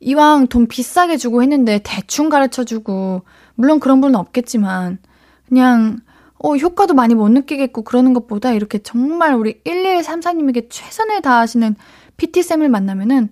이왕 0.00 0.46
돈 0.48 0.66
비싸게 0.66 1.18
주고 1.18 1.42
했는데 1.42 1.80
대충 1.84 2.30
가르쳐 2.30 2.64
주고, 2.64 3.22
물론 3.54 3.80
그런 3.80 4.00
분은 4.00 4.16
없겠지만, 4.16 4.98
그냥 5.46 5.98
어, 6.42 6.56
효과도 6.56 6.94
많이 6.94 7.14
못 7.14 7.28
느끼겠고 7.28 7.82
그러는 7.82 8.14
것보다 8.14 8.52
이렇게 8.52 8.78
정말 8.78 9.34
우리 9.34 9.60
1134님에게 9.64 10.68
최선을 10.70 11.20
다하시는 11.20 11.76
PT쌤을 12.16 12.70
만나면은 12.70 13.28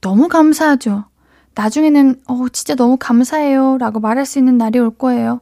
너무 0.00 0.28
감사하죠. 0.28 1.06
나중에는, 1.56 2.20
어, 2.28 2.46
진짜 2.52 2.76
너무 2.76 2.96
감사해요. 2.96 3.78
라고 3.78 3.98
말할 3.98 4.24
수 4.24 4.38
있는 4.38 4.56
날이 4.56 4.78
올 4.78 4.90
거예요. 4.96 5.40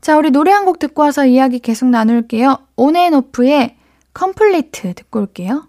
자, 0.00 0.16
우리 0.16 0.30
노래 0.30 0.52
한 0.52 0.64
곡 0.64 0.78
듣고 0.78 1.02
와서 1.02 1.26
이야기 1.26 1.58
계속 1.58 1.88
나눌게요. 1.88 2.58
온앤오프의 2.76 3.76
Complete 4.14 4.94
듣고 4.94 5.20
올게요. 5.20 5.68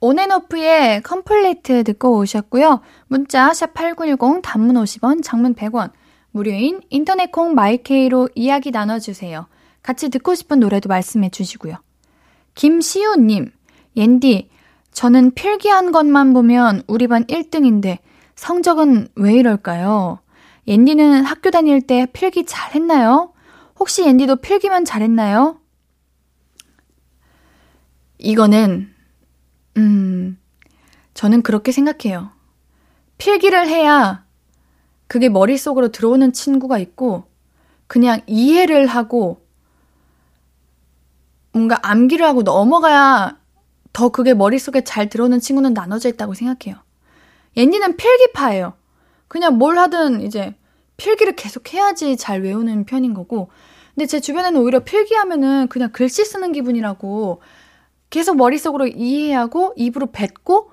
온앤오프의 0.00 1.02
Complete 1.02 1.84
듣고 1.84 2.16
오셨고요. 2.18 2.80
문자 3.06 3.50
샵8910 3.50 4.40
단문 4.42 4.76
50원, 4.76 5.22
장문 5.22 5.54
100원, 5.54 5.92
무료인 6.32 6.80
인터넷 6.90 7.30
콩 7.30 7.54
마이케이로 7.54 8.30
이야기 8.34 8.70
나눠주세요. 8.70 9.46
같이 9.82 10.08
듣고 10.08 10.34
싶은 10.34 10.60
노래도 10.60 10.88
말씀해 10.88 11.30
주시고요. 11.30 11.76
김시우님, 12.54 13.52
옌디, 13.96 14.50
저는 14.92 15.32
필기한 15.32 15.92
것만 15.92 16.32
보면 16.32 16.82
우리 16.86 17.06
반 17.06 17.24
1등인데 17.26 17.98
성적은 18.34 19.08
왜 19.14 19.34
이럴까요? 19.34 20.18
옌디는 20.66 21.24
학교 21.24 21.50
다닐 21.50 21.80
때 21.80 22.06
필기 22.12 22.44
잘 22.46 22.74
했나요? 22.74 23.32
혹시 23.78 24.04
옌디도 24.04 24.36
필기만 24.36 24.84
잘했나요? 24.84 25.60
이거는, 28.18 28.94
음, 29.76 30.38
저는 31.14 31.42
그렇게 31.42 31.72
생각해요. 31.72 32.30
필기를 33.18 33.68
해야 33.68 34.24
그게 35.08 35.28
머릿속으로 35.28 35.88
들어오는 35.90 36.32
친구가 36.32 36.78
있고, 36.78 37.24
그냥 37.88 38.20
이해를 38.26 38.86
하고, 38.86 39.44
뭔가 41.52 41.78
암기를 41.82 42.24
하고 42.24 42.42
넘어가야 42.42 43.36
더 43.92 44.08
그게 44.08 44.32
머릿속에 44.32 44.84
잘 44.84 45.08
들어오는 45.08 45.38
친구는 45.40 45.74
나눠져 45.74 46.08
있다고 46.08 46.34
생각해요. 46.34 46.80
옌디는 47.56 47.96
필기파예요. 47.96 48.74
그냥 49.32 49.56
뭘 49.56 49.78
하든 49.78 50.20
이제 50.20 50.54
필기를 50.98 51.36
계속 51.36 51.72
해야지 51.72 52.18
잘 52.18 52.42
외우는 52.42 52.84
편인 52.84 53.14
거고, 53.14 53.48
근데 53.94 54.04
제 54.04 54.20
주변에는 54.20 54.60
오히려 54.60 54.80
필기하면은 54.80 55.68
그냥 55.68 55.90
글씨 55.90 56.22
쓰는 56.22 56.52
기분이라고 56.52 57.40
계속 58.10 58.36
머릿속으로 58.36 58.88
이해하고 58.88 59.72
입으로 59.76 60.12
뱉고 60.12 60.70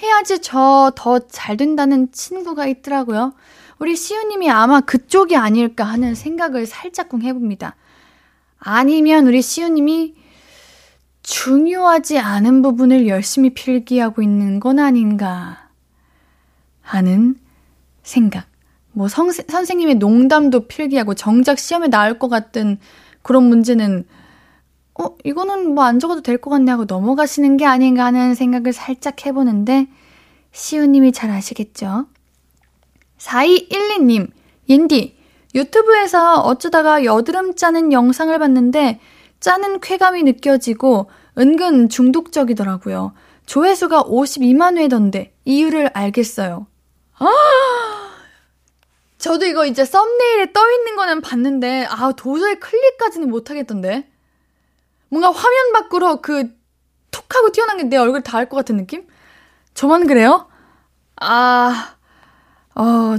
해야지 0.00 0.40
저 0.40 0.92
더 0.94 1.18
잘 1.26 1.56
된다는 1.56 2.12
친구가 2.12 2.66
있더라고요. 2.68 3.34
우리 3.80 3.96
시우님이 3.96 4.48
아마 4.50 4.80
그쪽이 4.80 5.34
아닐까 5.34 5.82
하는 5.82 6.14
생각을 6.14 6.66
살짝쿵 6.66 7.22
해봅니다. 7.22 7.74
아니면 8.60 9.26
우리 9.26 9.42
시우님이 9.42 10.14
중요하지 11.24 12.20
않은 12.20 12.62
부분을 12.62 13.08
열심히 13.08 13.50
필기하고 13.50 14.22
있는 14.22 14.60
건 14.60 14.78
아닌가 14.78 15.70
하는 16.82 17.34
생각. 18.10 18.46
뭐 18.92 19.08
성, 19.08 19.30
선생님의 19.30 19.94
농담도 19.96 20.66
필기하고 20.66 21.14
정작 21.14 21.58
시험에 21.58 21.88
나올 21.88 22.18
것 22.18 22.28
같은 22.28 22.78
그런 23.22 23.44
문제는 23.44 24.04
어, 24.98 25.14
이거는 25.24 25.74
뭐 25.74 25.84
안 25.84 25.98
적어도 25.98 26.20
될 26.20 26.38
것 26.38 26.50
같네 26.50 26.70
하고 26.72 26.84
넘어가시는 26.86 27.56
게 27.56 27.64
아닌가 27.64 28.04
하는 28.04 28.34
생각을 28.34 28.72
살짝 28.72 29.24
해보는데 29.24 29.86
시우님이 30.52 31.12
잘 31.12 31.30
아시겠죠? 31.30 32.06
4212님, 33.18 34.30
옌디, 34.68 35.16
유튜브에서 35.54 36.40
어쩌다가 36.40 37.04
여드름 37.04 37.54
짜는 37.54 37.92
영상을 37.92 38.36
봤는데 38.38 39.00
짜는 39.40 39.80
쾌감이 39.80 40.22
느껴지고 40.24 41.10
은근 41.38 41.88
중독적이더라고요. 41.88 43.12
조회수가 43.46 44.04
52만 44.04 44.78
회던데 44.78 45.32
이유를 45.44 45.90
알겠어요. 45.94 46.66
아! 47.20 48.10
저도 49.18 49.44
이거 49.46 49.66
이제 49.66 49.84
썸네일에 49.84 50.52
떠 50.52 50.70
있는 50.72 50.96
거는 50.96 51.20
봤는데 51.20 51.86
아 51.88 52.12
도저히 52.12 52.58
클릭까지는 52.58 53.28
못 53.28 53.50
하겠던데. 53.50 54.08
뭔가 55.10 55.30
화면 55.30 55.72
밖으로 55.72 56.20
그톡 56.22 56.54
하고 57.34 57.50
튀어나온 57.52 57.78
게 57.78 57.84
내 57.84 57.96
얼굴 57.96 58.22
닿을 58.22 58.48
것 58.48 58.56
같은 58.56 58.76
느낌? 58.76 59.06
저만 59.74 60.06
그래요? 60.06 60.48
아, 61.16 61.96
어, 62.74 63.16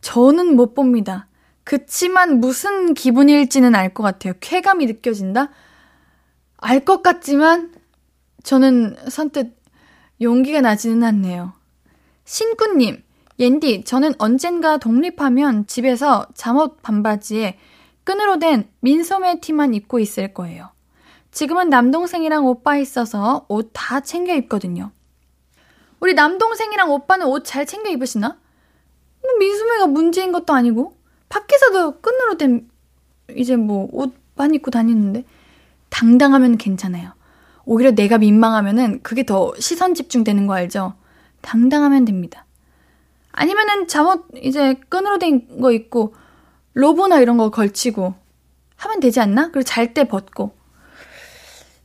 저는 0.00 0.56
못 0.56 0.74
봅니다. 0.74 1.28
그치만 1.64 2.40
무슨 2.40 2.94
기분일지는 2.94 3.74
알 3.74 3.94
것 3.94 4.02
같아요. 4.02 4.34
쾌감이 4.40 4.86
느껴진다? 4.86 5.50
알 6.58 6.84
것 6.84 7.02
같지만 7.02 7.74
저는 8.44 8.96
선뜻 9.10 9.56
용기가 10.20 10.60
나지는 10.60 11.04
않네요. 11.04 11.52
신구님, 12.24 13.02
옌디, 13.38 13.84
저는 13.84 14.14
언젠가 14.18 14.76
독립하면 14.78 15.66
집에서 15.66 16.26
잠옷 16.34 16.82
반바지에 16.82 17.58
끈으로 18.04 18.38
된 18.38 18.68
민소매 18.80 19.40
티만 19.40 19.74
입고 19.74 19.98
있을 19.98 20.34
거예요. 20.34 20.70
지금은 21.30 21.70
남동생이랑 21.70 22.46
오빠 22.46 22.76
있어서 22.76 23.46
옷 23.48 23.70
다 23.72 24.00
챙겨 24.00 24.34
입거든요. 24.34 24.90
우리 26.00 26.14
남동생이랑 26.14 26.90
오빠는 26.90 27.26
옷 27.26 27.44
잘 27.44 27.64
챙겨 27.64 27.90
입으시나? 27.90 28.38
뭐 29.22 29.30
민소매가 29.38 29.86
문제인 29.86 30.32
것도 30.32 30.52
아니고 30.52 30.96
밖에서도 31.28 32.00
끈으로 32.00 32.36
된 32.36 32.68
이제 33.36 33.56
뭐 33.56 33.88
옷만 33.92 34.54
입고 34.54 34.70
다니는데 34.70 35.24
당당하면 35.88 36.58
괜찮아요. 36.58 37.12
오히려 37.64 37.92
내가 37.92 38.18
민망하면은 38.18 39.00
그게 39.02 39.24
더 39.24 39.52
시선 39.58 39.94
집중되는 39.94 40.46
거 40.46 40.54
알죠? 40.54 40.94
당당하면 41.42 42.04
됩니다. 42.04 42.46
아니면은 43.32 43.86
잠옷 43.88 44.26
이제 44.42 44.74
끈으로 44.88 45.18
된 45.18 45.46
거 45.60 45.72
입고 45.72 46.14
로보나 46.74 47.18
이런 47.20 47.36
거 47.36 47.50
걸치고 47.50 48.14
하면 48.76 49.00
되지 49.00 49.20
않나? 49.20 49.50
그리고 49.50 49.62
잘 49.62 49.94
때 49.94 50.04
벗고. 50.08 50.54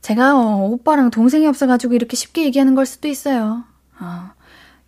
제가 0.00 0.36
어, 0.38 0.64
오빠랑 0.66 1.10
동생이 1.10 1.46
없어가지고 1.46 1.94
이렇게 1.94 2.16
쉽게 2.16 2.44
얘기하는 2.44 2.74
걸 2.74 2.86
수도 2.86 3.08
있어요. 3.08 3.64
어. 4.00 4.30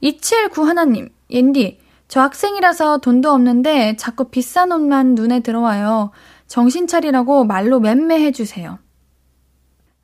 279 0.00 0.66
하나님, 0.66 1.11
옌디, 1.30 1.78
저 2.09 2.20
학생이라서 2.22 2.98
돈도 2.98 3.30
없는데 3.30 3.96
자꾸 3.96 4.24
비싼 4.30 4.72
옷만 4.72 5.14
눈에 5.14 5.40
들어와요. 5.40 6.11
정신 6.46 6.87
차리라고 6.87 7.44
말로 7.44 7.80
맴매해주세요. 7.80 8.78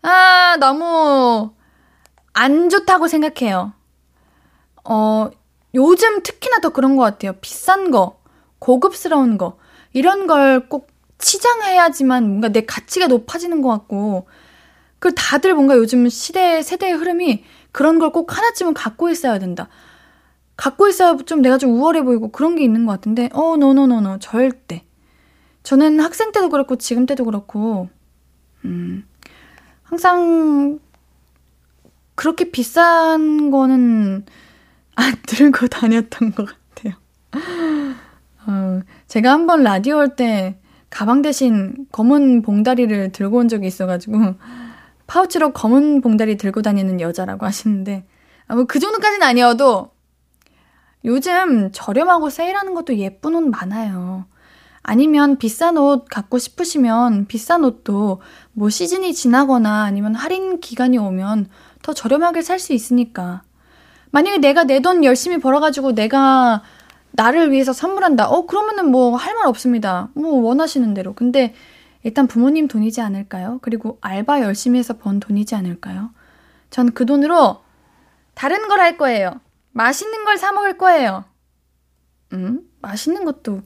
아, 0.03 0.57
너무 0.61 1.53
안 2.35 2.69
좋다고 2.69 3.09
생각해요. 3.09 3.73
어, 4.89 5.31
요즘 5.75 6.23
특히나 6.23 6.59
더 6.61 6.71
그런 6.71 6.97
것 6.97 7.03
같아요. 7.03 7.33
비싼 7.41 7.91
거, 7.91 8.21
고급스러운 8.59 9.39
거, 9.39 9.59
이런 9.93 10.27
걸 10.27 10.69
꼭 10.69 10.89
치장해야지만 11.19 12.27
뭔가 12.29 12.49
내 12.51 12.63
가치가 12.67 13.07
높아지는 13.07 13.63
것 13.63 13.71
같고, 13.71 14.29
그 14.99 15.15
다들 15.15 15.55
뭔가 15.55 15.77
요즘 15.77 16.09
시대, 16.09 16.63
세대의 16.63 16.93
흐름이 16.95 17.45
그런 17.73 17.99
걸 17.99 18.11
꼭 18.13 18.37
하나쯤은 18.37 18.75
갖고 18.75 19.11
있어야 19.11 19.39
된다. 19.39 19.69
갖고 20.57 20.89
있어야 20.89 21.17
좀 21.27 21.43
내가 21.43 21.59
좀 21.59 21.71
우월해 21.73 22.03
보이고 22.03 22.31
그런 22.31 22.57
게 22.57 22.65
있는 22.65 22.87
것 22.87 22.93
같은데, 22.93 23.29
어, 23.33 23.57
no 23.57 23.71
no 23.71 23.85
no 23.85 23.98
no, 23.98 24.19
절대. 24.21 24.85
저는 25.63 26.01
학생 26.01 26.33
때도 26.33 26.49
그렇고, 26.51 26.77
지금 26.77 27.07
때도 27.07 27.25
그렇고, 27.25 27.89
음, 28.65 29.07
항상 29.85 30.79
그렇게 32.15 32.51
비싼 32.51 33.51
거는 33.51 34.25
안 34.97 35.15
들고 35.27 35.69
다녔던 35.69 36.33
것 36.35 36.49
같아요. 36.75 36.95
어, 38.47 38.81
제가 39.09 39.31
한번 39.33 39.63
라디오 39.63 39.99
할 39.99 40.17
때 40.17 40.59
가방 40.91 41.21
대신 41.23 41.87
검은 41.93 42.43
봉다리를 42.43 43.13
들고 43.13 43.39
온 43.39 43.49
적이 43.49 43.67
있어가지고 43.67 44.35
파우치로 45.07 45.53
검은 45.53 46.01
봉다리 46.01 46.37
들고 46.37 46.63
다니는 46.63 47.01
여자라고 47.01 47.45
하시는데 47.47 48.07
아, 48.49 48.55
뭐그 48.55 48.79
정도까지는 48.79 49.27
아니어도 49.27 49.91
요즘 51.05 51.71
저렴하고 51.73 52.31
세일하는 52.31 52.75
것도 52.75 52.97
예쁜 52.97 53.35
옷 53.35 53.43
많아요. 53.43 54.27
아니면 54.83 55.37
비싼 55.39 55.77
옷 55.77 56.07
갖고 56.09 56.39
싶으시면 56.39 57.27
비싼 57.27 57.65
옷도 57.65 58.21
뭐 58.53 58.71
시즌이 58.71 59.15
지나거나 59.15 59.83
아니면 59.85 60.15
할인 60.15 60.61
기간이 60.61 60.97
오면 60.99 61.49
더 61.83 61.93
저렴하게 61.93 62.43
살 62.43 62.59
수 62.59 62.73
있으니까. 62.73 63.43
만약에 64.17 64.39
내가 64.39 64.65
내 64.65 64.81
돈 64.81 65.05
열심히 65.05 65.39
벌어가지고 65.39 65.95
내가 65.95 66.63
나를 67.13 67.53
위해서 67.53 67.75
선물한다. 67.75 68.29
어, 68.31 68.47
그러면은 68.47 68.91
뭐 68.91 69.15
할 69.17 69.35
말 69.37 69.47
없습니다. 69.47 70.09
뭐 70.15 70.41
원하시는 70.43 70.95
대로. 70.95 71.13
근데 71.15 71.55
일단 72.03 72.27
부모님 72.27 72.67
돈이지 72.67 73.03
않을까요? 73.03 73.59
그리고 73.61 73.99
알바 74.01 74.41
열심히 74.41 74.79
해서 74.79 74.97
번 74.97 75.21
돈이지 75.21 75.55
않을까요? 75.55 76.11
전 76.71 76.95
그 76.95 77.05
돈으로 77.05 77.63
다른 78.35 78.69
걸 78.69 78.81
할 78.81 78.97
거예요. 78.97 79.41
맛있는 79.73 80.25
걸 80.25 80.39
사 80.39 80.51
먹을 80.53 80.79
거예요. 80.79 81.25
음? 82.33 82.61
맛있는 82.81 83.25
것도 83.27 83.61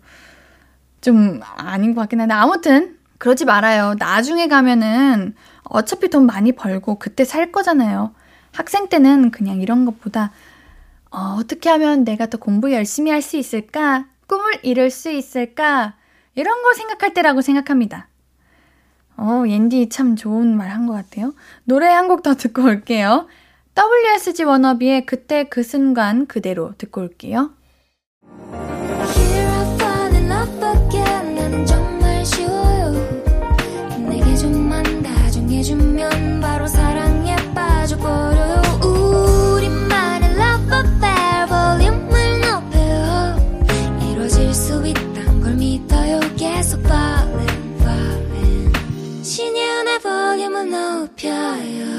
좀 1.01 1.41
아닌 1.59 1.95
것 1.95 2.01
같긴 2.03 2.21
한데. 2.23 2.35
아무튼, 2.35 2.99
그러지 3.19 3.45
말아요. 3.45 3.95
나중에 3.99 4.49
가면은 4.49 5.35
어차피 5.65 6.09
돈 6.09 6.27
많이 6.27 6.51
벌고 6.53 6.99
그때 6.99 7.25
살 7.25 7.53
거잖아요. 7.53 8.15
학생 8.53 8.89
때는 8.89 9.31
그냥 9.31 9.61
이런 9.61 9.85
것보다 9.85 10.33
어, 11.11 11.37
어떻게 11.39 11.69
하면 11.71 12.05
내가 12.05 12.27
더 12.27 12.39
공부 12.39 12.73
열심히 12.73 13.11
할 13.11 13.23
수 13.23 13.37
있을까? 13.37 14.07
꿈을 14.27 14.53
이룰 14.63 14.91
수 14.91 15.11
있을까? 15.11 15.95
이런 16.35 16.63
거 16.63 16.73
생각할 16.75 17.15
때라고 17.15 17.41
생각합니다. 17.43 18.09
어, 19.17 19.45
옌디 19.47 19.89
참 19.91 20.17
좋은 20.17 20.57
말 20.57 20.69
한 20.71 20.87
것 20.87 20.95
같아요. 20.95 21.35
노래 21.65 21.89
한 21.89 22.09
곡 22.09 22.23
더 22.23 22.35
듣고 22.35 22.63
올게요. 22.65 23.27
WSG 23.77 24.45
워너비의 24.45 25.07
그때 25.07 25.45
그 25.45 25.63
순간 25.63 26.27
그대로 26.27 26.73
듣고 26.79 27.01
올게요. 27.03 27.51
해주면 35.51 36.40
falling 46.85 47.83
falling 47.83 49.25
신예은의 49.25 49.99
볼륨을 50.01 50.71
높여요 50.71 51.91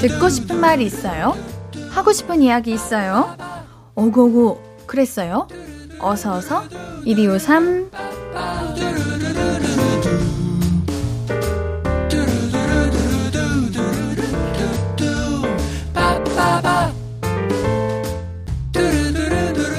듣고 0.00 0.28
싶은 0.28 0.60
말이 0.60 0.84
있어요? 0.84 1.34
하고 1.90 2.12
싶은 2.12 2.42
이야기 2.42 2.72
있어요? 2.74 3.36
오고고 3.94 4.84
그랬어요? 4.86 5.48
어서어서 5.98 6.64
1253 7.04 7.90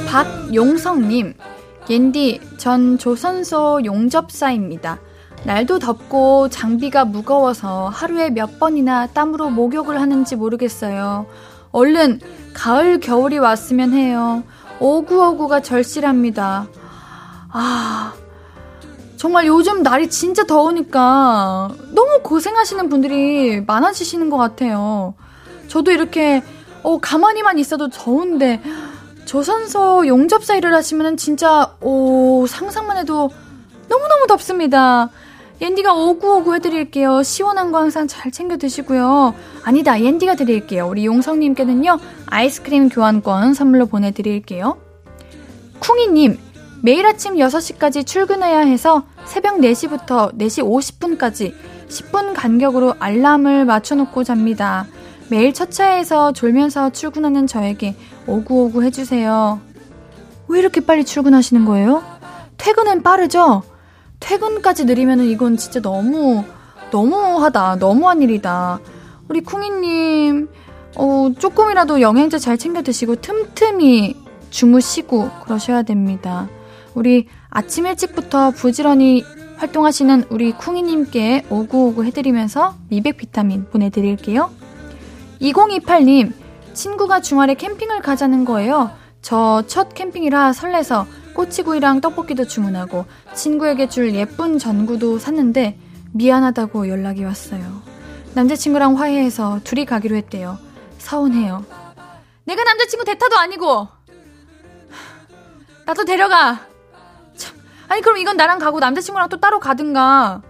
박용성님 0.08 1.34
옌디 1.90 2.40
전 2.58 2.98
조선소 2.98 3.82
용접사입니다. 3.84 5.00
날도 5.44 5.80
덥고 5.80 6.50
장비가 6.50 7.06
무거워서 7.06 7.90
하루에 7.90 8.30
몇 8.30 8.58
번이나 8.60 9.08
땀으로 9.08 9.50
목욕을 9.50 10.02
하는지 10.02 10.36
모르겠어요. 10.36 11.28
얼른 11.72 12.22
가을, 12.54 13.00
겨울이 13.00 13.38
왔으면 13.38 13.94
해요. 13.94 14.44
오구오구가 14.80 15.62
절실합니다. 15.62 16.68
아, 17.52 18.14
정말 19.18 19.46
요즘 19.48 19.84
날이 19.84 20.10
진짜 20.10 20.46
더우니까 20.46 21.70
너무 21.94 22.22
고생하시는 22.24 22.90
분들이 22.90 23.62
많아지시는 23.62 24.30
것 24.30 24.38
같아요. 24.38 25.14
저도 25.68 25.92
이렇게, 25.92 26.42
어, 26.86 27.00
가만히만 27.00 27.58
있어도 27.58 27.90
더운데, 27.90 28.62
조선소 29.26 30.06
용접사 30.06 30.56
일을 30.58 30.72
하시면 30.76 31.18
진짜, 31.18 31.76
오, 31.82 32.46
상상만 32.48 32.98
해도 32.98 33.32
너무너무 33.90 34.28
덥습니다. 34.28 35.10
옌디가 35.62 35.96
오구오구 35.96 36.54
해드릴게요. 36.54 37.24
시원한 37.24 37.72
거 37.72 37.80
항상 37.80 38.08
잘 38.08 38.32
챙겨 38.32 38.58
드시고요. 38.58 39.34
아니다, 39.64 40.00
옌디가 40.00 40.36
드릴게요. 40.36 40.88
우리 40.88 41.08
용성님께는요, 41.08 41.98
아이스크림 42.28 42.90
교환권 42.90 43.56
선물로 43.56 43.88
보내드릴게요. 43.88 44.78
쿵이님, 45.80 46.38
매일 46.84 47.08
아침 47.08 47.38
6시까지 47.38 48.06
출근해야 48.06 48.60
해서 48.60 49.06
새벽 49.26 49.58
4시부터 49.58 50.38
4시 50.38 51.18
50분까지 51.18 51.56
10분 51.90 52.36
간격으로 52.36 52.94
알람을 53.00 53.66
맞춰놓고 53.66 54.24
잡니다. 54.24 54.86
매일 55.30 55.54
첫 55.54 55.72
차에서 55.72 56.34
졸면서 56.34 56.92
출근하는 56.92 57.48
저에게 57.48 57.96
오구오구 58.28 58.84
해주세요. 58.84 59.60
왜 60.48 60.60
이렇게 60.60 60.82
빨리 60.82 61.04
출근하시는 61.04 61.66
거예요? 61.66 62.04
퇴근은 62.58 63.02
빠르죠? 63.02 63.64
퇴근까지 64.20 64.86
느리면은 64.86 65.26
이건 65.26 65.58
진짜 65.58 65.82
너무, 65.82 66.44
너무하다. 66.92 67.78
너무한 67.78 68.22
일이다. 68.22 68.80
우리 69.28 69.42
쿵이님, 69.42 70.50
어, 70.96 71.30
조금이라도 71.38 72.02
영양제 72.02 72.38
잘 72.38 72.58
챙겨 72.58 72.82
드시고 72.84 73.18
틈틈이 73.18 74.16
주무시고 74.50 75.30
그러셔야 75.44 75.82
됩니다. 75.84 76.48
우리 76.94 77.28
아침 77.50 77.88
일찍부터 77.88 78.52
부지런히 78.52 79.24
활동하시는 79.58 80.26
우리 80.30 80.52
쿵이님께 80.52 81.46
오구오구 81.50 82.06
해드리면서 82.06 82.76
미백 82.90 83.18
비타민 83.18 83.66
보내드릴게요. 83.66 84.50
2028님, 85.42 86.34
친구가 86.74 87.22
주말에 87.22 87.54
캠핑을 87.56 88.02
가자는 88.02 88.46
거예요. 88.46 88.92
저 89.22 89.64
첫 89.68 89.94
캠핑이라 89.94 90.54
설레서 90.54 91.08
꼬치구이랑 91.34 92.00
떡볶이도 92.02 92.46
주문하고 92.46 93.06
친구에게 93.34 93.90
줄 93.90 94.14
예쁜 94.14 94.60
전구도 94.60 95.18
샀는데 95.18 95.80
미안하다고 96.14 96.88
연락이 96.90 97.24
왔어요. 97.24 97.82
남자친구랑 98.36 98.98
화해해서 99.00 99.62
둘이 99.64 99.86
가기로 99.86 100.16
했대요. 100.16 100.58
서운해요. 101.00 101.66
내가 102.46 102.64
남자친구 102.64 103.04
대타도 103.06 103.38
아니고 103.38 103.88
나도 105.86 106.06
데려가. 106.06 106.62
참. 107.36 107.58
아니 107.88 108.02
그럼 108.02 108.18
이건 108.18 108.38
나랑 108.38 108.60
가고 108.60 108.80
남자친구랑 108.80 109.30
또 109.30 109.40
따로 109.40 109.60
가든가. 109.60 110.42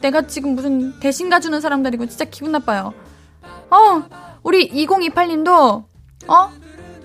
내가 0.00 0.22
지금 0.26 0.54
무슨 0.54 0.98
대신 1.00 1.28
가주는 1.30 1.60
사람들이고 1.60 2.06
진짜 2.06 2.24
기분 2.26 2.52
나빠요. 2.52 2.94
어, 3.70 4.02
우리 4.42 4.68
2028님도 4.70 5.84
어? 6.28 6.50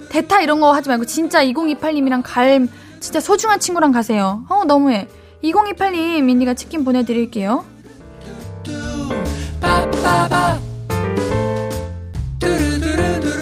대타 0.10 0.42
이런 0.42 0.60
거 0.60 0.74
하지 0.74 0.90
말고 0.90 1.06
진짜 1.06 1.44
2028님이랑 1.44 2.22
갈 2.24 2.68
진짜 3.00 3.20
소중한 3.20 3.60
친구랑 3.60 3.92
가세요. 3.92 4.44
어, 4.50 4.66
너무해. 4.66 5.08
2028님, 5.44 6.24
민니가 6.24 6.54
치킨 6.54 6.84
보내드릴게요. 6.84 7.64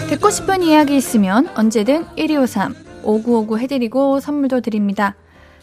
듣고 0.10 0.30
싶은 0.30 0.62
이야기 0.64 0.96
있으면 0.96 1.50
언제든 1.56 2.06
1253 2.16 2.76
5959 3.04 3.60
해드리고 3.60 4.20
선물도 4.20 4.62
드립니다. 4.62 5.16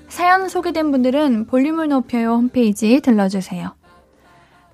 사연 0.08 0.48
소개된 0.48 0.90
분들은 0.90 1.46
볼륨을 1.46 1.88
높여요 1.88 2.34
홈페이지 2.34 3.00
들러주세요. 3.00 3.74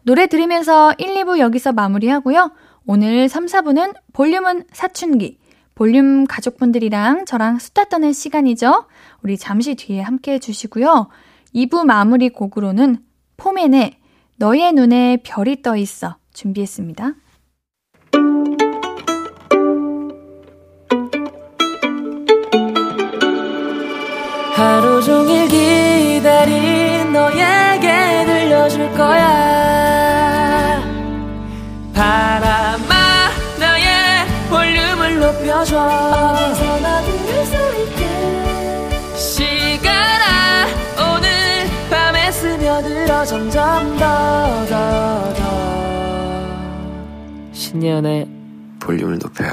노래 0.03 0.27
들으면서 0.27 0.95
1, 0.99 1.15
2부 1.15 1.39
여기서 1.39 1.73
마무리하고요. 1.73 2.53
오늘 2.93 3.29
3, 3.29 3.47
4부는 3.47 3.95
볼륨은 4.13 4.65
사춘기, 4.73 5.39
볼륨 5.77 6.27
가족분들이랑 6.27 7.25
저랑 7.25 7.61
수다 7.61 7.85
떠는 7.85 8.13
시간이죠. 8.13 8.87
우리 9.23 9.39
잠시 9.39 9.77
뒤에 9.77 10.01
함께 10.01 10.33
해주시고요. 10.33 11.07
2부 11.55 11.85
마무리 11.85 12.31
곡으로는 12.31 12.99
포맨의 13.37 13.97
너의 14.39 14.73
눈에 14.73 15.19
별이 15.23 15.63
떠 15.63 15.77
있어 15.77 16.17
준비했습니다. 16.33 17.15
높여줘 35.61 35.77
어디서나 35.79 37.03
들을 37.03 37.45
수 37.45 37.55
있게 37.83 39.17
시간아 39.17 40.67
오늘 40.97 41.29
밤에 41.91 42.33
스며들어 42.33 43.25
점점 43.27 43.97
더 43.99 44.67
더 44.67 45.35
더 45.35 45.41
신예은의 47.53 48.29
볼륨을 48.81 49.19
높여요. 49.19 49.53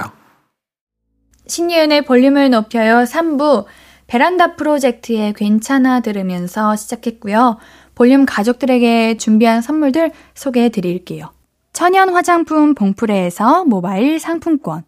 신예은의 1.48 2.06
볼륨을 2.06 2.50
높여요 2.52 3.04
3부 3.04 3.66
베란다 4.08 4.56
프로젝트의 4.56 5.34
괜찮아 5.34 6.00
들으면서 6.00 6.76
시작했고요. 6.78 7.58
볼륨 7.96 8.26
가족들에게 8.26 9.18
준비한 9.18 9.62
선물들 9.62 10.12
소개해 10.36 10.70
드릴게요. 10.70 11.32
천연 11.74 12.10
화장품 12.10 12.74
봉프레에서 12.76 13.66
모바일 13.66 14.20
상품권. 14.20 14.84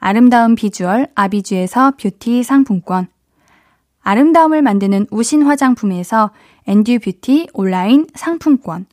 아름다운 0.00 0.54
비주얼 0.54 1.08
아비주에서 1.14 1.92
뷰티 1.98 2.42
상품권. 2.42 3.06
아름다움을 4.00 4.62
만드는 4.62 5.06
우신 5.10 5.42
화장품에서 5.42 6.30
엔듀 6.66 7.00
뷰티 7.00 7.48
온라인 7.52 8.06
상품권. 8.14 8.86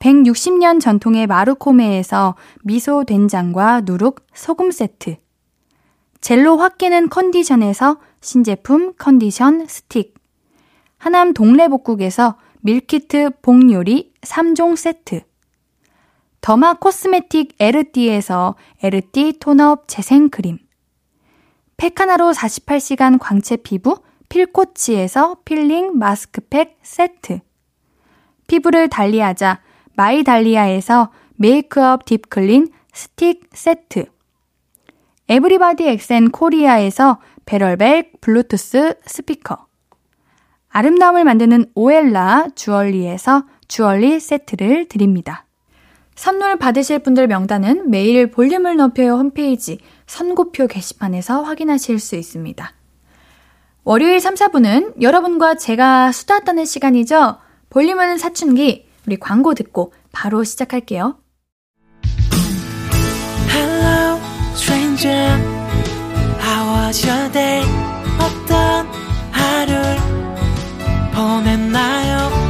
160년 0.00 0.80
전통의 0.80 1.28
마루코메에서 1.28 2.34
미소 2.64 3.04
된장과 3.04 3.82
누룩 3.82 4.26
소금 4.34 4.72
세트. 4.72 5.16
젤로 6.20 6.56
확 6.58 6.78
깨는 6.78 7.08
컨디션에서 7.08 7.98
신제품 8.20 8.94
컨디션 8.98 9.64
스틱. 9.66 10.14
하남 10.98 11.32
동래복국에서 11.32 12.36
밀키트 12.62 13.30
복요리 13.42 14.12
3종 14.22 14.74
세트. 14.74 15.22
derma 16.40 16.74
cosmetic 16.74 17.56
에르띠에서 17.58 18.56
에르띠 18.82 19.38
tone 19.40 19.69
up 19.69 19.84
재생 19.88 20.30
크림. 20.30 20.58
팩하나로 21.76 22.32
48시간 22.32 23.18
광채 23.20 23.56
피부 23.56 23.98
필코치에서 24.30 25.38
필링 25.44 25.98
마스크팩 25.98 26.78
세트. 26.82 27.40
피부를 28.46 28.88
달리하자 28.88 29.60
마이달리아에서 29.96 31.12
메이크업 31.36 32.06
deep 32.06 32.34
clean 32.34 32.68
스틱 32.92 33.50
세트. 33.52 34.06
에브리바디 35.28 35.88
엑센 35.88 36.30
코리아에서 36.30 37.20
barrel 37.44 37.95
bag 37.95 38.20
블루투스 38.20 38.94
스피커. 39.04 39.66
아름다움을 40.70 41.24
만드는 41.24 41.66
오엘라 41.74 42.48
주얼리에서 42.54 43.44
주얼리 43.68 44.20
세트를 44.20 44.88
드립니다. 44.88 45.44
선물 46.20 46.56
받으실 46.56 46.98
분들 46.98 47.28
명단은 47.28 47.88
매일 47.88 48.30
볼륨을 48.30 48.76
높여요 48.76 49.14
홈페이지 49.14 49.78
선고표 50.06 50.66
게시판에서 50.66 51.40
확인하실 51.40 51.98
수 51.98 52.14
있습니다. 52.14 52.74
월요일 53.84 54.20
3, 54.20 54.34
4분은 54.34 55.00
여러분과 55.00 55.54
제가 55.54 56.12
수다 56.12 56.40
떠는 56.40 56.66
시간이죠. 56.66 57.38
볼륨은 57.70 58.18
사춘기. 58.18 58.86
우리 59.06 59.16
광고 59.16 59.54
듣고 59.54 59.94
바로 60.12 60.44
시작할게요. 60.44 61.16
Hello, 63.48 64.20
stranger. 64.52 65.38
How 66.38 66.86
was 66.86 67.08
your 67.08 67.32
day? 67.32 67.64
어떤 68.18 68.86
하루를 69.32 69.96
보냈나요? 71.14 72.49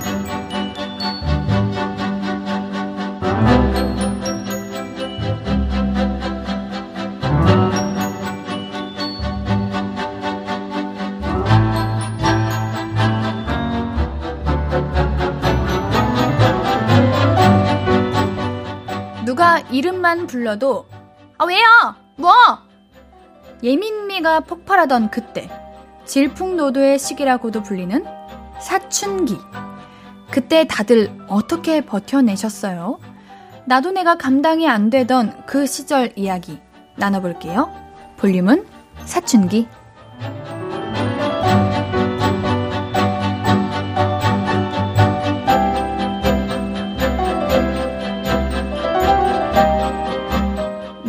이름만 19.71 20.27
불러도 20.27 20.85
아 21.37 21.45
왜요? 21.45 21.65
뭐? 22.17 22.31
예민미가 23.63 24.41
폭발하던 24.41 25.11
그때 25.11 25.49
질풍노도의 26.05 26.99
시기라고도 26.99 27.63
불리는 27.63 28.03
사춘기 28.59 29.37
그때 30.29 30.65
다들 30.65 31.11
어떻게 31.27 31.81
버텨내셨어요? 31.81 32.99
나도 33.65 33.91
내가 33.91 34.17
감당이 34.17 34.67
안 34.67 34.89
되던 34.89 35.45
그 35.45 35.65
시절 35.65 36.11
이야기 36.15 36.59
나눠볼게요. 36.97 37.71
볼륨은 38.17 38.65
사춘기 39.05 39.67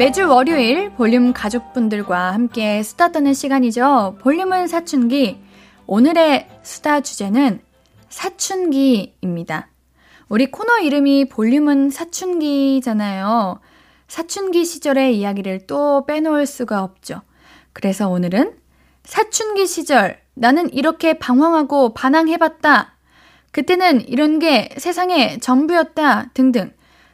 매주 0.03 0.29
월요일 0.29 0.91
볼륨 0.95 1.33
가족분들과 1.33 2.33
함께 2.33 2.83
수다 2.83 3.13
떠는 3.13 3.35
시간이죠. 3.35 4.17
볼륨은 4.21 4.67
사춘기. 4.67 5.39
오늘의 5.87 6.49
수다 6.65 7.03
주제는 7.03 7.61
사춘기입니다. 8.09 9.69
우리 10.29 10.51
코너 10.51 10.81
이름이 10.81 11.27
볼륨은 11.29 11.91
사춘기잖아요. 11.91 13.61
사춘기 14.09 14.65
시절의 14.65 15.17
이야기를 15.21 15.69
또 15.69 16.05
빼놓을 16.05 16.47
수가 16.47 16.83
없죠. 16.83 17.23
그래서 17.73 18.09
오늘은 18.09 18.57
사춘기 19.05 19.69
시절 19.69 20.19
나는 20.35 20.69
이렇게 20.75 21.17
방황하고 21.21 21.95
반항해봤다. 21.95 22.97
그때는 23.53 24.09
이런 24.09 24.41
게 24.41 24.69
세상의 24.79 25.39
전부였다. 25.39 26.31
등등. 26.35 26.73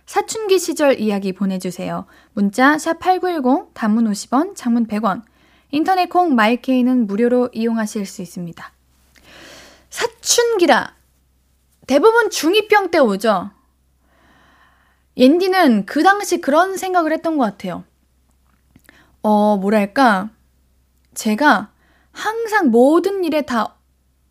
사춘기 0.08 0.58
시절 0.58 0.98
이야기 0.98 1.34
보내주세요. 1.34 2.06
문자 2.38 2.76
샵8910 2.76 3.74
단문 3.74 4.08
50원, 4.12 4.54
장문 4.54 4.86
100원. 4.86 5.22
인터넷 5.72 6.08
콩 6.08 6.36
마이케이는 6.36 7.08
무료로 7.08 7.50
이용하실 7.52 8.06
수 8.06 8.22
있습니다. 8.22 8.72
사춘기라. 9.90 10.94
대부분 11.88 12.28
중2병 12.28 12.92
때 12.92 12.98
오죠. 12.98 13.50
옌디는 15.16 15.86
그 15.86 16.04
당시 16.04 16.40
그런 16.40 16.76
생각을 16.76 17.10
했던 17.10 17.38
것 17.38 17.44
같아요. 17.44 17.82
어, 19.20 19.56
뭐랄까. 19.56 20.30
제가 21.14 21.72
항상 22.12 22.70
모든 22.70 23.24
일에 23.24 23.42
다 23.42 23.74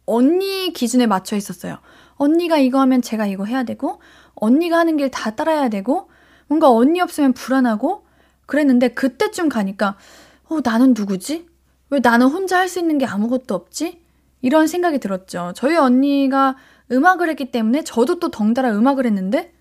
언니 0.05 0.71
기준에 0.71 1.07
맞춰 1.07 1.35
있었어요. 1.35 1.79
언니가 2.15 2.57
이거 2.57 2.79
하면 2.79 3.01
제가 3.01 3.25
이거 3.25 3.43
해야 3.43 3.63
되고, 3.63 3.99
언니가 4.35 4.77
하는 4.77 4.95
길 4.95 5.11
다 5.11 5.35
따라야 5.35 5.67
되고, 5.67 6.09
뭔가 6.47 6.71
언니 6.71 7.01
없으면 7.01 7.33
불안하고, 7.33 8.05
그랬는데 8.45 8.89
그때쯤 8.89 9.49
가니까, 9.49 9.97
어, 10.45 10.59
나는 10.63 10.93
누구지? 10.95 11.47
왜 11.89 11.99
나는 12.01 12.27
혼자 12.27 12.57
할 12.57 12.69
수 12.69 12.79
있는 12.79 12.97
게 12.97 13.05
아무것도 13.05 13.53
없지? 13.55 14.01
이런 14.41 14.67
생각이 14.67 14.99
들었죠. 14.99 15.53
저희 15.55 15.75
언니가 15.75 16.55
음악을 16.91 17.29
했기 17.29 17.51
때문에 17.51 17.83
저도 17.83 18.19
또 18.19 18.29
덩달아 18.31 18.71
음악을 18.71 19.05
했는데, 19.05 19.53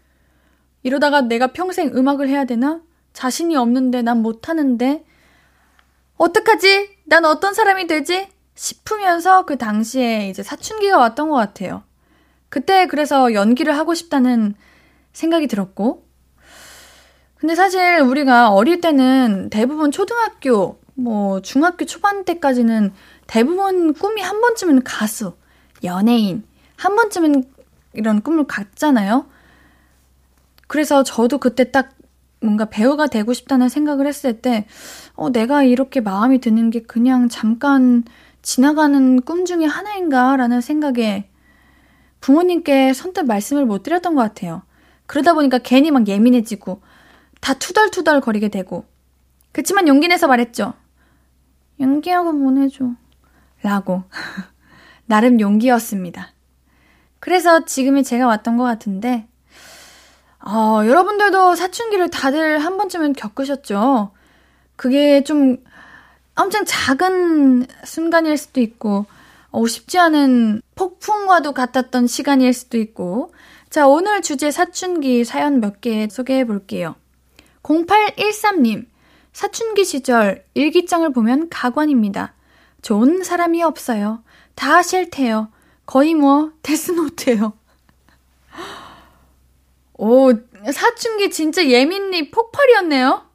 이러다가 0.83 1.23
내가 1.23 1.49
평생 1.49 1.89
음악을 1.95 2.29
해야 2.29 2.45
되나? 2.45 2.81
자신이 3.13 3.57
없는데, 3.57 4.03
난 4.03 4.23
못하는데, 4.23 5.05
어떡하지? 6.17 6.91
난 7.05 7.25
어떤 7.25 7.53
사람이 7.55 7.87
되지? 7.89 8.29
싶으면서 8.55 9.45
그 9.45 9.59
당시에 9.59 10.29
이제 10.31 10.43
사춘기가 10.43 10.97
왔던 10.99 11.29
것 11.29 11.37
같아요. 11.37 11.83
그때 12.49 12.87
그래서 12.87 13.35
연기를 13.35 13.77
하고 13.77 13.95
싶다는 13.95 14.55
생각이 15.13 15.47
들었고, 15.47 16.06
근데 17.47 17.55
사실 17.55 18.01
우리가 18.01 18.51
어릴 18.51 18.81
때는 18.81 19.51
대부분 19.51 19.93
초등학교, 19.93 20.81
뭐 20.95 21.41
중학교 21.43 21.85
초반 21.85 22.25
때까지는 22.25 22.93
대부분 23.29 23.95
꿈이 23.95 24.21
한 24.21 24.41
번쯤은 24.41 24.83
가수, 24.83 25.37
연예인, 25.85 26.43
한 26.75 26.97
번쯤은 26.97 27.45
이런 27.93 28.21
꿈을 28.21 28.49
갖잖아요. 28.49 29.27
그래서 30.67 31.05
저도 31.05 31.39
그때 31.39 31.71
딱 31.71 31.91
뭔가 32.41 32.65
배우가 32.65 33.07
되고 33.07 33.33
싶다는 33.33 33.69
생각을 33.69 34.09
했을 34.09 34.41
때, 34.43 34.67
어, 35.15 35.31
내가 35.31 35.63
이렇게 35.63 36.01
마음이 36.01 36.41
드는 36.41 36.71
게 36.71 36.83
그냥 36.83 37.29
잠깐 37.29 38.03
지나가는 38.43 39.21
꿈 39.21 39.45
중에 39.45 39.67
하나인가라는 39.67 40.61
생각에 40.61 41.29
부모님께 42.19 42.93
선뜻 42.93 43.25
말씀을 43.25 43.67
못 43.67 43.85
드렸던 43.85 44.17
것 44.17 44.23
같아요. 44.23 44.63
그러다 45.07 45.35
보니까 45.35 45.59
괜히 45.59 45.93
막 45.93 46.09
예민해지고, 46.09 46.81
다 47.47 47.55
투덜투덜 47.55 48.21
거리게 48.21 48.49
되고. 48.49 48.85
그치만 49.53 49.87
용기 49.87 50.09
내서 50.09 50.27
말했죠. 50.27 50.75
연기하고 51.79 52.33
보내줘. 52.33 52.91
라고. 53.63 54.03
나름 55.07 55.39
용기였습니다. 55.39 56.33
그래서 57.21 57.65
지금이 57.65 58.03
제가 58.03 58.27
왔던 58.27 58.57
것 58.57 58.65
같은데, 58.65 59.29
어, 60.45 60.81
여러분들도 60.85 61.55
사춘기를 61.55 62.11
다들 62.11 62.59
한 62.59 62.77
번쯤은 62.79 63.13
겪으셨죠? 63.13 64.11
그게 64.75 65.23
좀 65.23 65.59
엄청 66.35 66.65
작은 66.67 67.69
순간일 67.85 68.37
수도 68.39 68.61
있고, 68.61 69.07
어, 69.51 69.65
쉽지 69.69 70.01
않은 70.01 70.63
폭풍과도 70.75 71.53
같았던 71.53 72.09
시간일 72.09 72.53
수도 72.53 72.77
있고, 72.77 73.33
자, 73.71 73.87
오늘 73.87 74.21
주제 74.21 74.51
사춘기 74.51 75.25
사연 75.25 75.61
몇 75.61 75.81
개 75.81 76.09
소개해 76.11 76.45
볼게요. 76.45 76.97
0813님, 77.67 78.87
사춘기 79.33 79.85
시절 79.85 80.45
일기장을 80.55 81.13
보면 81.13 81.49
가관입니다. 81.51 82.35
좋은 82.81 83.25
사람이 83.25 83.63
없어요. 83.63 84.23
다 84.55 84.83
싫대요. 84.83 85.51
거의 85.85 86.15
뭐, 86.15 86.53
데스노트예요. 86.63 87.53
오, 89.99 90.33
사춘기 90.73 91.31
진짜 91.31 91.67
예민리 91.67 92.31
폭발이었네요? 92.31 93.27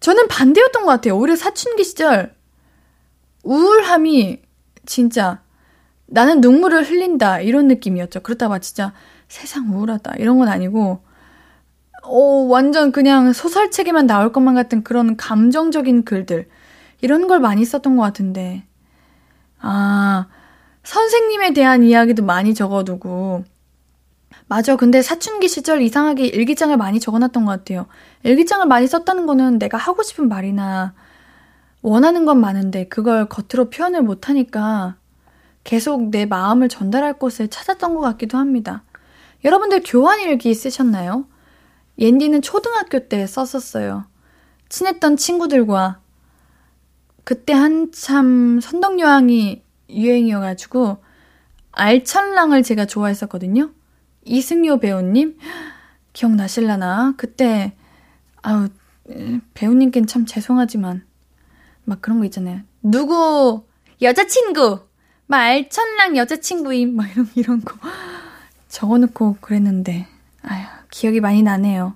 저는 0.00 0.28
반대였던 0.28 0.84
것 0.84 0.90
같아요. 0.90 1.16
오히려 1.16 1.36
사춘기 1.36 1.84
시절 1.84 2.34
우울함이 3.44 4.40
진짜 4.86 5.42
나는 6.06 6.40
눈물을 6.40 6.84
흘린다 6.84 7.40
이런 7.40 7.68
느낌이었죠. 7.68 8.20
그렇다고 8.20 8.58
진짜 8.58 8.92
세상 9.28 9.72
우울하다 9.72 10.14
이런 10.18 10.38
건 10.38 10.48
아니고 10.48 11.02
어, 12.02 12.18
완전 12.48 12.92
그냥 12.92 13.32
소설책에만 13.32 14.06
나올 14.06 14.32
것만 14.32 14.54
같은 14.54 14.82
그런 14.82 15.16
감정적인 15.16 16.04
글들 16.04 16.48
이런 17.00 17.26
걸 17.28 17.40
많이 17.40 17.64
썼던 17.64 17.96
것 17.96 18.02
같은데 18.02 18.64
아 19.60 20.26
선생님에 20.82 21.52
대한 21.52 21.82
이야기도 21.82 22.24
많이 22.24 22.54
적어두고 22.54 23.44
맞아. 24.48 24.76
근데 24.76 25.00
사춘기 25.00 25.48
시절 25.48 25.80
이상하게 25.80 26.26
일기장을 26.26 26.76
많이 26.76 27.00
적어놨던 27.00 27.46
것 27.46 27.52
같아요. 27.52 27.86
일기장을 28.22 28.66
많이 28.66 28.86
썼다는 28.86 29.24
거는 29.24 29.58
내가 29.58 29.78
하고 29.78 30.02
싶은 30.02 30.28
말이나 30.28 30.92
원하는 31.80 32.26
건 32.26 32.38
많은데 32.40 32.86
그걸 32.88 33.28
겉으로 33.30 33.70
표현을 33.70 34.02
못하니까 34.02 34.96
계속 35.64 36.10
내 36.10 36.26
마음을 36.26 36.68
전달할 36.68 37.14
곳을 37.14 37.48
찾았던 37.48 37.94
것 37.94 38.00
같기도 38.00 38.36
합니다. 38.36 38.82
여러분들 39.44 39.82
교환일기 39.86 40.52
쓰셨나요? 40.54 41.24
옌디는 42.02 42.42
초등학교 42.42 42.98
때 43.08 43.24
썼었어요. 43.28 44.04
친했던 44.68 45.16
친구들과 45.16 46.00
그때 47.22 47.52
한참 47.52 48.60
선덕여왕이 48.60 49.62
유행이어가지고 49.88 50.96
알천랑을 51.70 52.64
제가 52.64 52.86
좋아했었거든요. 52.86 53.70
이승효 54.24 54.78
배우님 54.78 55.38
기억나실라나? 56.12 57.14
그때 57.16 57.76
아우 58.42 58.68
배우님께는 59.54 60.08
참 60.08 60.26
죄송하지만 60.26 61.06
막 61.84 62.02
그런 62.02 62.18
거 62.18 62.24
있잖아요. 62.24 62.62
누구 62.82 63.64
여자친구 64.00 64.80
말천랑 65.26 66.16
여자친구임 66.16 66.96
막 66.96 67.08
이런 67.12 67.30
이런 67.36 67.60
거 67.60 67.76
적어놓고 68.68 69.36
그랬는데 69.40 70.08
아휴 70.42 70.81
기억이 70.92 71.20
많이 71.20 71.42
나네요. 71.42 71.94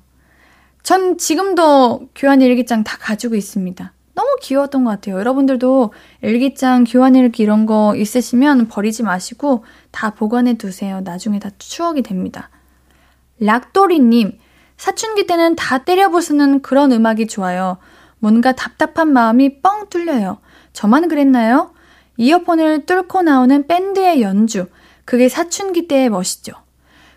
전 0.83 1.19
지금도 1.19 2.09
교환 2.17 2.41
일기장 2.43 2.83
다 2.83 2.97
가지고 2.99 3.37
있습니다. 3.37 3.93
너무 4.15 4.37
귀여웠던 4.41 4.83
것 4.83 4.91
같아요. 4.91 5.19
여러분들도 5.19 5.93
일기장, 6.23 6.85
교환일기 6.85 7.43
이런 7.43 7.67
거 7.67 7.95
있으시면 7.95 8.69
버리지 8.69 9.03
마시고 9.03 9.65
다 9.91 10.15
보관해 10.15 10.55
두세요. 10.55 11.03
나중에 11.03 11.39
다 11.39 11.51
추억이 11.59 12.03
됩니다. 12.03 12.49
락도리님, 13.39 14.39
사춘기 14.79 15.27
때는 15.27 15.55
다 15.55 15.85
때려 15.85 16.09
부수는 16.09 16.63
그런 16.63 16.93
음악이 16.93 17.27
좋아요. 17.27 17.77
뭔가 18.19 18.53
답답한 18.53 19.13
마음이 19.13 19.61
뻥 19.61 19.91
뚫려요. 19.91 20.39
저만 20.73 21.09
그랬나요? 21.09 21.75
이어폰을 22.17 22.87
뚫고 22.87 23.23
나오는 23.23 23.67
밴드의 23.67 24.23
연주. 24.23 24.67
그게 25.05 25.29
사춘기 25.29 25.87
때의 25.87 26.09
멋이죠. 26.09 26.55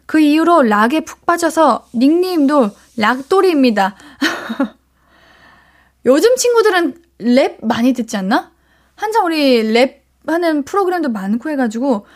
그 0.09 0.19
이후로 0.19 0.63
락에 0.63 1.01
푹 1.01 1.27
빠져서 1.27 1.89
닉네임도 1.93 2.71
락도리입니다. 2.97 3.95
요즘 6.03 6.35
친구들은 6.35 7.03
랩 7.19 7.59
많이 7.61 7.93
듣지 7.93 8.17
않나? 8.17 8.51
한참 8.95 9.25
우리 9.25 9.61
랩 9.61 10.03
하는 10.25 10.63
프로그램도 10.63 11.09
많고 11.09 11.51
해가지고 11.51 12.07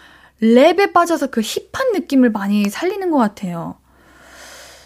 랩에 0.42 0.92
빠져서 0.92 1.28
그 1.28 1.42
힙한 1.42 1.92
느낌을 1.94 2.32
많이 2.32 2.68
살리는 2.68 3.12
것 3.12 3.18
같아요. 3.20 3.76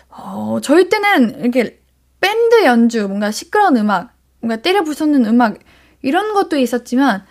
어, 0.09 0.59
저희 0.61 0.89
때는 0.89 1.39
이렇게 1.39 1.82
밴드 2.19 2.65
연주, 2.65 3.07
뭔가 3.07 3.32
시끄러운 3.32 3.77
음악, 3.77 4.11
뭔가 4.41 4.61
때려 4.61 4.84
부수는 4.84 5.23
음악, 5.27 5.59
이런 6.01 6.34
것도 6.34 6.57
있었지만, 6.57 7.25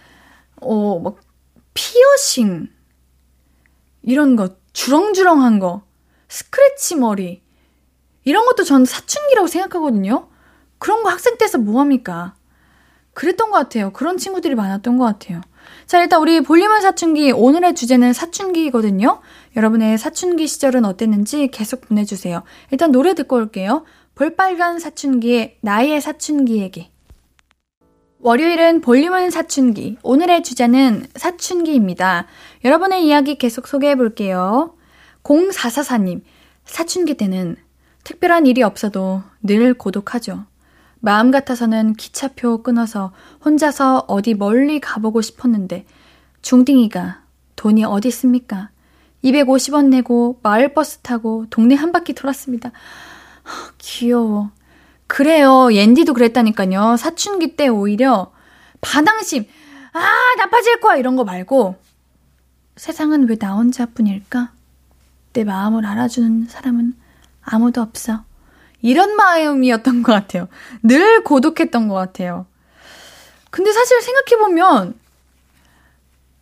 어, 0.63 1.01
막, 1.01 1.17
피어싱, 1.75 2.69
이런 4.01 4.37
거, 4.37 4.57
주렁주렁한 4.77 5.59
거, 5.59 5.85
스크래치 6.29 6.97
머리, 6.97 7.43
이런 8.25 8.45
것도 8.45 8.63
전 8.63 8.85
사춘기라고 8.85 9.47
생각하거든요. 9.47 10.29
그런 10.77 11.03
거 11.03 11.09
학생 11.09 11.39
때서 11.39 11.57
뭐합니까? 11.57 12.35
그랬던 13.15 13.51
것 13.51 13.57
같아요. 13.57 13.91
그런 13.95 14.19
친구들이 14.19 14.55
많았던 14.55 14.99
것 14.99 15.05
같아요. 15.07 15.41
자, 15.87 16.03
일단 16.03 16.21
우리 16.21 16.43
볼륨은 16.43 16.83
사춘기, 16.83 17.33
오늘의 17.33 17.75
주제는 17.75 18.13
사춘기거든요. 18.13 19.23
여러분의 19.57 19.97
사춘기 19.97 20.47
시절은 20.47 20.85
어땠는지 20.85 21.49
계속 21.49 21.81
보내주세요. 21.81 22.43
일단 22.71 22.93
노래 22.93 23.15
듣고 23.15 23.37
올게요. 23.37 23.87
볼빨간 24.15 24.79
사춘기의 24.79 25.57
나의 25.63 26.03
사춘기 26.03 26.59
얘기. 26.59 26.91
월요일은 28.27 28.81
볼륨은 28.81 29.31
사춘기. 29.31 29.99
오늘의 30.03 30.43
주제는 30.43 31.07
사춘기입니다. 31.15 32.27
여러분의 32.67 33.07
이야기 33.07 33.37
계속 33.37 33.69
소개해 33.69 33.95
볼게요. 33.95 34.75
0444님, 35.23 36.23
사춘기 36.65 37.17
때는 37.17 37.55
특별한 38.03 38.47
일이 38.47 38.65
없어도 38.65 39.23
늘 39.41 39.73
고독하죠. 39.73 40.47
마음 40.99 41.31
같아서는 41.31 41.93
기차표 41.93 42.65
끊어서 42.65 43.13
혼자서 43.45 44.07
어디 44.09 44.35
멀리 44.35 44.81
가보고 44.81 45.23
싶었는데 45.23 45.87
중딩이가 46.43 47.23
돈이 47.55 47.85
어디 47.85 48.09
있습니까? 48.09 48.71
250원 49.23 49.87
내고 49.87 50.41
마을버스 50.43 50.99
타고 50.99 51.47
동네 51.51 51.77
한 51.77 51.93
바퀴 51.93 52.15
돌았습니다. 52.15 52.73
귀여워. 53.79 54.51
그래요. 55.07 55.73
옌디도 55.73 56.15
그랬다니까요. 56.15 56.97
사춘기 56.97 57.55
때 57.55 57.69
오히려 57.69 58.33
반항심, 58.81 59.45
아, 59.93 60.01
나빠질 60.39 60.81
거야! 60.81 60.97
이런 60.97 61.15
거 61.15 61.23
말고, 61.23 61.77
세상은 62.77 63.29
왜 63.29 63.37
나 63.37 63.55
혼자뿐일까? 63.55 64.53
내 65.33 65.45
마음을 65.45 65.85
알아주는 65.87 66.47
사람은 66.49 66.95
아무도 67.43 67.81
없어. 67.81 68.25
이런 68.83 69.17
마음이었던 69.17 70.03
것 70.03 70.13
같아요. 70.13 70.49
늘 70.83 71.25
고독했던 71.25 71.89
것 71.89 71.95
같아요. 71.95 72.47
근데 73.51 73.73
사실 73.73 74.01
생각해보면, 74.03 74.99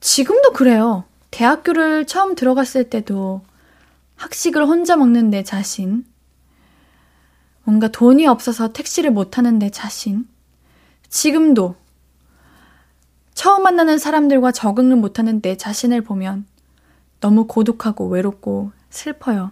지금도 0.00 0.52
그래요. 0.52 1.04
대학교를 1.30 2.06
처음 2.06 2.34
들어갔을 2.34 2.90
때도 2.90 3.42
학식을 4.16 4.64
혼자 4.66 4.96
먹는 4.96 5.30
내 5.30 5.42
자신, 5.44 6.04
뭔가 7.64 7.88
돈이 7.88 8.26
없어서 8.26 8.72
택시를 8.72 9.10
못 9.10 9.30
타는 9.30 9.58
내 9.58 9.70
자신, 9.70 10.28
지금도 11.08 11.76
만나는 13.64 13.98
사람들과 13.98 14.52
적응을 14.52 14.96
못하는 14.96 15.40
내 15.40 15.56
자신을 15.56 16.02
보면 16.02 16.46
너무 17.20 17.46
고독하고 17.46 18.06
외롭고 18.08 18.70
슬퍼요. 18.90 19.50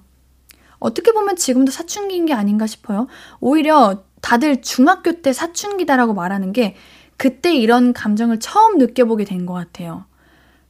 어떻게 0.78 1.12
보면 1.12 1.36
지금도 1.36 1.72
사춘기인 1.72 2.26
게 2.26 2.34
아닌가 2.34 2.66
싶어요. 2.66 3.08
오히려 3.40 4.04
다들 4.20 4.62
중학교 4.62 5.22
때 5.22 5.32
사춘기다라고 5.32 6.14
말하는 6.14 6.52
게 6.52 6.76
그때 7.16 7.54
이런 7.54 7.92
감정을 7.92 8.38
처음 8.38 8.78
느껴보게 8.78 9.24
된 9.24 9.46
것 9.46 9.54
같아요. 9.54 10.04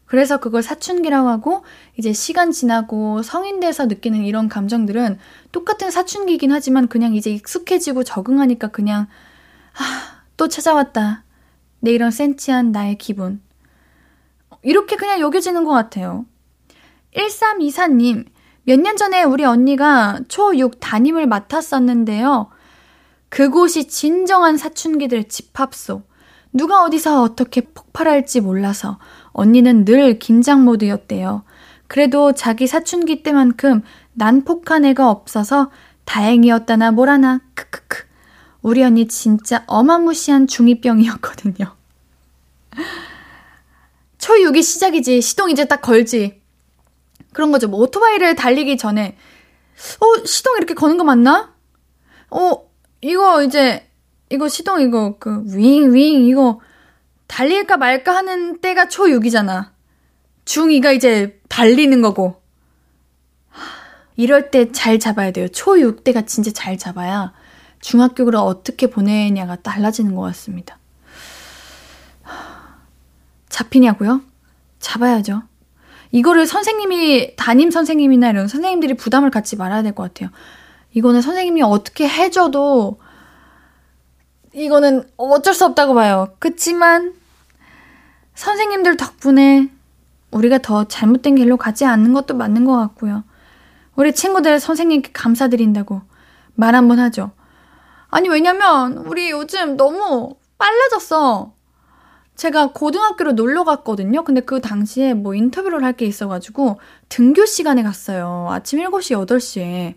그래서 0.05 0.39
그걸 0.39 0.63
사춘기라고 0.63 1.29
하고 1.29 1.65
이제 1.97 2.13
시간 2.13 2.53
지나고 2.53 3.23
성인 3.23 3.61
돼서 3.61 3.87
느끼는 3.87 4.25
이런 4.25 4.49
감정들은 4.49 5.19
똑같은 5.53 5.91
사춘기이긴 5.91 6.53
하지만 6.53 6.87
그냥 6.89 7.15
이제 7.15 7.31
익숙해지고 7.31 8.05
적응하니까 8.05 8.69
그냥 8.69 9.07
아, 9.75 10.23
또 10.37 10.49
찾아왔다. 10.49 11.25
내 11.83 11.91
이런 11.91 12.11
센치한 12.13 12.71
나의 12.71 12.97
기분. 12.97 13.43
이렇게 14.63 14.95
그냥 14.97 15.21
여겨지는 15.21 15.65
것 15.65 15.73
같아요. 15.73 16.25
1324님, 17.17 18.27
몇 18.65 18.79
년 18.81 18.97
전에 18.97 19.25
우리 19.25 19.45
언니가 19.45 20.21
초6 20.29 20.79
담임을 20.79 21.27
맡았었는데요. 21.27 22.49
그곳이 23.29 23.89
진정한 23.89 24.57
사춘기들 24.57 25.25
집합소. 25.25 26.03
누가 26.53 26.85
어디서 26.85 27.23
어떻게 27.23 27.63
폭발할지 27.63 28.41
몰라서 28.41 28.99
언니는 29.33 29.85
늘 29.85 30.21
긴장 30.21 30.65
모드였대요. 30.65 31.43
그래도 31.89 32.33
자기 32.33 32.69
사춘기 32.69 33.25
때만큼 33.25 33.83
난폭한 34.13 34.85
애가 34.85 35.11
없어서 35.11 35.71
다행이었다나 36.05 36.93
뭐라나 36.93 37.41
크크크. 37.55 38.12
우리 38.63 38.83
언니 38.83 39.09
진짜 39.09 39.65
어마무시한 39.67 40.47
중2병이었거든요. 40.47 41.73
초6이 44.19 44.63
시작이지. 44.63 45.21
시동 45.21 45.51
이제 45.51 45.65
딱 45.65 45.83
걸지. 45.83 46.41
그런 47.33 47.51
거죠. 47.51 47.67
뭐 47.69 47.81
오토바이를 47.81 48.37
달리기 48.37 48.77
전에 48.77 49.17
어, 50.01 50.25
시동 50.25 50.57
이렇게 50.59 50.75
거는 50.75 50.97
거 50.97 51.05
맞나? 51.05 51.53
어, 52.31 52.69
이거 53.01 53.43
이제 53.43 53.89
이거 54.31 54.49
시동 54.49 54.81
이거 54.81 55.17
그 55.19 55.43
윙 55.47 55.93
윙 55.93 56.25
이거 56.25 56.61
달릴까 57.27 57.79
말까 57.79 58.15
하는 58.15 58.61
때가 58.61 58.85
초6이잖아. 58.87 59.71
중2가 60.45 60.95
이제 60.95 61.41
달리는 61.49 62.01
거고. 62.03 62.41
이럴 64.17 64.51
때 64.51 64.71
잘 64.73 64.99
잡아야 64.99 65.31
돼요. 65.33 65.47
초6 65.49 66.05
때가 66.05 66.23
진짜 66.23 66.51
잘 66.53 66.77
잡아야 66.79 67.33
중학교를 67.83 68.37
어떻게 68.37 68.87
보내냐가 68.87 69.57
달라지는 69.57 70.15
것 70.15 70.23
같습니다. 70.23 70.79
잡히냐고요? 73.51 74.23
잡아야죠. 74.79 75.43
이거를 76.11 76.47
선생님이, 76.47 77.37
담임 77.37 77.71
선생님이나 77.71 78.31
이런 78.31 78.49
선생님들이 78.49 78.95
부담을 78.95 79.31
갖지 79.31 79.57
말아야 79.57 79.83
될 79.83 79.95
것 79.95 80.05
같아요. 80.05 80.31
이거는 80.95 81.21
선생님이 81.23 81.63
어떻게 81.63 82.09
해줘도 82.09 83.01
이거는 84.55 85.09
어쩔 85.17 85.55
수 85.55 85.65
없다고 85.65 85.95
봐요. 85.95 86.35
그치만 86.39 87.15
선생님들 88.35 88.97
덕분에 88.97 89.71
우리가 90.31 90.59
더 90.59 90.85
잘못된 90.85 91.35
길로 91.37 91.57
가지 91.57 91.85
않는 91.85 92.13
것도 92.13 92.35
맞는 92.35 92.65
것 92.65 92.77
같고요. 92.77 93.25
우리 93.97 94.15
친구들 94.15 94.61
선생님께 94.61 95.11
감사드린다고 95.13 96.03
말 96.55 96.75
한번 96.75 96.99
하죠. 96.99 97.33
아니, 98.13 98.29
왜냐면, 98.29 98.99
우리 98.99 99.31
요즘 99.31 99.77
너무 99.79 100.37
빨라졌어. 100.59 101.55
제가 102.37 102.73
고등학교로 102.73 103.33
놀러 103.33 103.65
갔거든요. 103.65 104.23
근데 104.25 104.41
그 104.43 104.61
당시에 104.61 105.15
뭐 105.15 105.35
인터뷰를 105.35 105.83
할 105.85 105.95
게 105.95 106.07
있어가지고 106.07 106.79
등교 107.09 107.47
시간에 107.47 107.83
갔어요. 107.83 108.49
아침 108.51 108.81
7시, 108.81 109.17
8시에. 109.27 109.95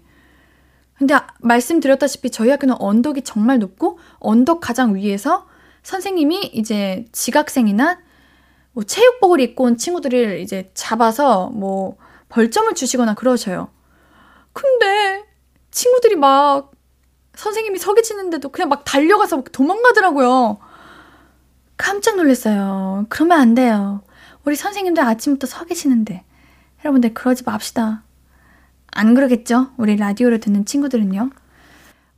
근데 0.97 1.13
아, 1.13 1.27
말씀드렸다시피 1.39 2.29
저희 2.29 2.49
학교는 2.49 2.75
언덕이 2.79 3.23
정말 3.23 3.59
높고 3.59 3.99
언덕 4.19 4.61
가장 4.61 4.95
위에서 4.95 5.45
선생님이 5.83 6.51
이제 6.53 7.05
지각생이나 7.11 7.99
뭐 8.71 8.83
체육복을 8.85 9.41
입고 9.41 9.65
온 9.65 9.77
친구들을 9.77 10.39
이제 10.39 10.71
잡아서 10.73 11.49
뭐 11.49 11.97
벌점을 12.29 12.73
주시거나 12.75 13.13
그러셔요. 13.15 13.69
근데 14.53 15.23
친구들이 15.71 16.15
막 16.15 16.71
선생님이 17.35 17.79
서 17.79 17.93
계시는데도 17.93 18.49
그냥 18.49 18.69
막 18.69 18.83
달려가서 18.85 19.43
도망가더라고요. 19.51 20.57
깜짝 21.77 22.15
놀랐어요. 22.15 23.05
그러면 23.09 23.39
안 23.39 23.55
돼요. 23.55 24.01
우리 24.45 24.55
선생님들 24.55 25.03
아침부터 25.03 25.47
서 25.47 25.65
계시는데. 25.65 26.23
여러분들 26.83 27.13
그러지 27.13 27.43
맙시다. 27.45 28.03
안 28.91 29.13
그러겠죠? 29.13 29.71
우리 29.77 29.97
라디오를 29.97 30.39
듣는 30.39 30.65
친구들은요. 30.65 31.31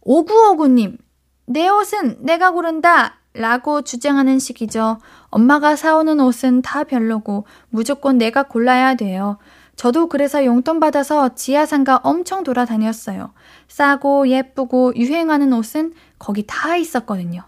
5959님, 0.06 0.98
내 1.46 1.68
옷은 1.68 2.18
내가 2.24 2.52
고른다! 2.52 3.16
라고 3.34 3.84
주장하는 3.84 4.40
시기죠. 4.40 4.98
엄마가 5.30 5.76
사오는 5.76 6.20
옷은 6.20 6.64
다 6.64 6.84
별로고 6.84 7.46
무조건 7.70 8.18
내가 8.18 8.44
골라야 8.44 8.96
돼요. 8.96 9.38
저도 9.78 10.08
그래서 10.10 10.44
용돈 10.44 10.80
받아서 10.80 11.36
지하상가 11.36 12.02
엄청 12.04 12.44
돌아다녔어요. 12.44 13.32
싸고 13.68 14.28
예쁘고 14.28 14.94
유행하는 14.96 15.54
옷은 15.54 15.94
거기 16.20 16.44
다 16.46 16.76
있었거든요. 16.76 17.44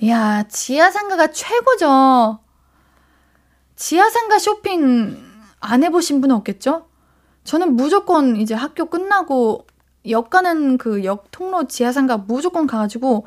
이야, 0.00 0.42
지하상가가 0.48 1.28
최고죠. 1.28 2.40
지하상가 3.76 4.38
쇼핑 4.40 5.16
안 5.60 5.84
해보신 5.84 6.20
분은 6.20 6.34
없겠죠? 6.36 6.88
저는 7.44 7.76
무조건 7.76 8.36
이제 8.36 8.54
학교 8.54 8.86
끝나고 8.86 9.66
역 10.10 10.30
가는 10.30 10.76
그 10.78 11.04
역 11.04 11.30
통로 11.30 11.68
지하상가 11.68 12.16
무조건 12.16 12.66
가가지고 12.66 13.24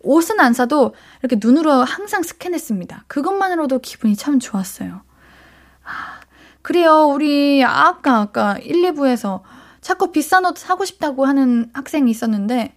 옷은 0.00 0.40
안 0.40 0.52
사도 0.52 0.94
이렇게 1.22 1.38
눈으로 1.42 1.72
항상 1.72 2.22
스캔했습니다. 2.22 3.04
그것만으로도 3.06 3.78
기분이 3.78 4.14
참 4.14 4.38
좋았어요. 4.38 5.00
아, 6.62 6.68
그래요. 6.72 7.08
우리 7.12 7.64
아까 7.64 8.20
아까 8.20 8.56
1, 8.58 8.82
2부에서 8.92 9.42
자꾸 9.80 10.12
비싼 10.12 10.44
옷 10.46 10.56
사고 10.56 10.84
싶다고 10.84 11.24
하는 11.24 11.68
학생이 11.74 12.10
있었는데 12.10 12.74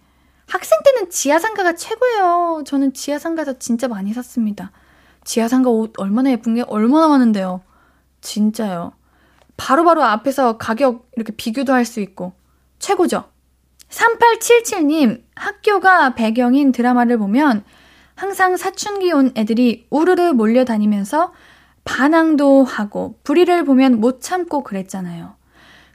학생 0.48 0.80
때는 0.84 1.10
지하상가가 1.10 1.74
최고예요. 1.74 2.62
저는 2.66 2.92
지하상가에서 2.92 3.58
진짜 3.58 3.88
많이 3.88 4.12
샀습니다. 4.12 4.72
지하상가 5.24 5.70
옷 5.70 5.94
얼마나 5.98 6.30
예쁜 6.30 6.54
게 6.54 6.62
얼마나 6.62 7.08
많은데요. 7.08 7.62
진짜요. 8.20 8.92
바로바로 9.56 10.00
바로 10.00 10.10
앞에서 10.12 10.58
가격 10.58 11.08
이렇게 11.16 11.32
비교도 11.32 11.72
할 11.72 11.84
수 11.84 12.00
있고 12.00 12.32
최고죠. 12.78 13.24
3877님, 13.88 15.22
학교가 15.36 16.14
배경인 16.14 16.72
드라마를 16.72 17.18
보면 17.18 17.64
항상 18.16 18.56
사춘기 18.56 19.12
온 19.12 19.32
애들이 19.36 19.86
우르르 19.90 20.32
몰려다니면서 20.32 21.32
반항도 21.86 22.64
하고 22.64 23.18
불의를 23.24 23.64
보면 23.64 24.00
못 24.00 24.20
참고 24.20 24.62
그랬잖아요. 24.62 25.34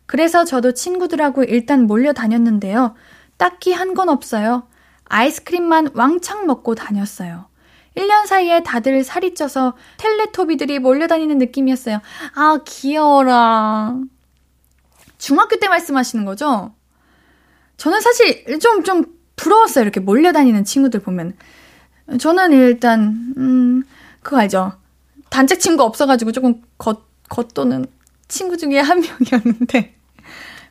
그래서 0.08 0.44
저도 0.44 0.74
친구들하고 0.74 1.44
일단 1.44 1.86
몰려 1.86 2.14
다녔는데요. 2.14 2.96
딱히 3.38 3.74
한 3.74 3.94
건 3.94 4.10
없어요. 4.10 4.64
아이스크림만 5.06 5.90
왕창 5.94 6.48
먹고 6.48 6.74
다녔어요. 6.76 7.46
1년 7.98 8.26
사이에 8.26 8.64
다들 8.64 9.04
살이 9.04 9.36
쪄서 9.36 9.76
텔레토비들이 9.98 10.80
몰려다니는 10.80 11.38
느낌이었어요. 11.38 12.00
아, 12.36 12.60
귀여워라. 12.66 13.98
중학교 15.18 15.58
때 15.60 15.68
말씀하시는 15.68 16.24
거죠? 16.24 16.74
저는 17.76 18.00
사실 18.00 18.60
좀, 18.60 18.84
좀 18.84 19.04
부러웠어요. 19.36 19.84
이렇게 19.84 20.00
몰려다니는 20.00 20.64
친구들 20.64 21.02
보면. 21.02 21.34
저는 22.20 22.54
일단, 22.54 23.34
음, 23.38 23.84
그거 24.22 24.38
알죠? 24.38 24.74
단짝 25.32 25.62
친구 25.62 25.84
없어가지고 25.84 26.34
조금 26.34 26.62
겉, 26.78 27.08
겉도는 27.30 27.86
친구 28.28 28.58
중에 28.58 28.80
한 28.80 29.00
명이었는데. 29.00 29.96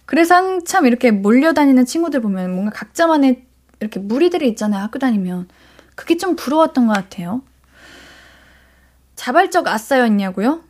그래서 0.04 0.34
한참 0.34 0.86
이렇게 0.86 1.10
몰려다니는 1.10 1.86
친구들 1.86 2.20
보면 2.20 2.52
뭔가 2.52 2.70
각자만의 2.70 3.46
이렇게 3.80 3.98
무리들이 3.98 4.46
있잖아요. 4.50 4.82
학교 4.82 4.98
다니면. 4.98 5.48
그게 5.94 6.18
좀 6.18 6.36
부러웠던 6.36 6.86
것 6.86 6.92
같아요. 6.92 7.42
자발적 9.16 9.66
아싸였냐고요? 9.66 10.62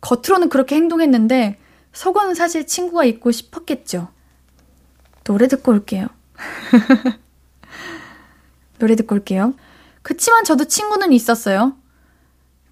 겉으로는 0.00 0.48
그렇게 0.48 0.76
행동했는데 0.76 1.58
속은 1.92 2.34
사실 2.34 2.64
친구가 2.64 3.04
있고 3.06 3.32
싶었겠죠. 3.32 4.08
노래 5.24 5.48
듣고 5.48 5.72
올게요. 5.72 6.06
노래 8.78 8.94
듣고 8.94 9.16
올게요. 9.16 9.54
그치만 10.02 10.44
저도 10.44 10.66
친구는 10.66 11.12
있었어요. 11.12 11.74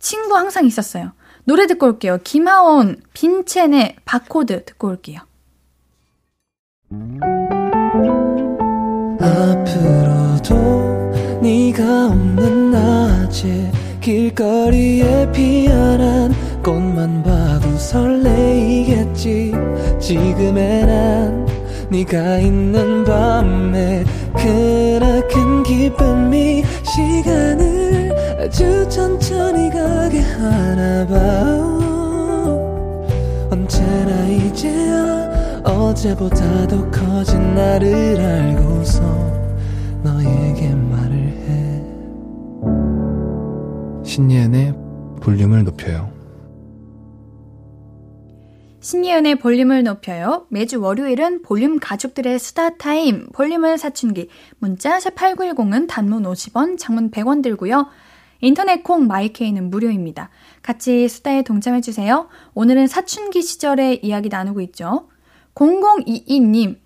친구 0.04 0.36
항상 0.36 0.66
있었어요. 0.66 1.12
노래 1.44 1.66
듣고 1.66 1.86
올게요. 1.86 2.18
김하온, 2.22 3.00
빈첸의 3.14 3.96
바코드 4.04 4.62
듣고 4.66 4.88
올게요. 4.88 5.20
앞으로도 9.18 10.54
네가 11.40 12.08
없는 12.08 12.70
낮에 12.70 13.72
길거리에 14.02 15.32
피어난 15.32 16.34
꽃만 16.62 17.22
봐도 17.22 17.74
설레이겠지 17.78 19.52
지금의 19.98 20.86
난 20.86 21.48
네가 21.88 22.40
있는 22.40 23.04
밤에 23.04 24.04
그나큰 24.36 25.62
기쁨이 25.62 26.62
시간을 26.82 27.73
아주 28.44 28.86
천천히 28.90 29.70
가게 29.70 30.20
하나 30.20 31.06
봐 31.06 31.14
언제나 33.50 34.26
이제야 34.26 35.62
어제보다 35.64 36.66
더 36.66 36.90
커진 36.90 37.54
나를 37.54 38.20
알고서 38.20 39.00
너에게 40.02 40.74
말을 40.74 41.16
해 41.16 41.82
신예은의 44.04 44.74
볼륨을 45.22 45.64
높여요. 45.64 46.12
신예은의 48.80 49.36
볼륨을 49.36 49.82
높여요. 49.84 50.44
매주 50.50 50.82
월요일은 50.82 51.40
볼륨 51.40 51.78
가족들의 51.78 52.38
수다 52.38 52.76
타임, 52.76 53.26
볼륨을 53.32 53.78
사춘기. 53.78 54.28
문자 54.58 55.00
샵 55.00 55.14
8910은 55.14 55.88
단문 55.88 56.24
50원, 56.24 56.76
장문 56.76 57.10
100원 57.10 57.42
들고요. 57.42 57.86
인터넷 58.44 58.82
콩 58.84 59.06
마이케이는 59.06 59.70
무료입니다. 59.70 60.28
같이 60.60 61.08
수다에 61.08 61.42
동참해주세요. 61.42 62.28
오늘은 62.52 62.88
사춘기 62.88 63.40
시절의 63.40 64.00
이야기 64.04 64.28
나누고 64.28 64.60
있죠. 64.60 65.08
0022님, 65.54 66.76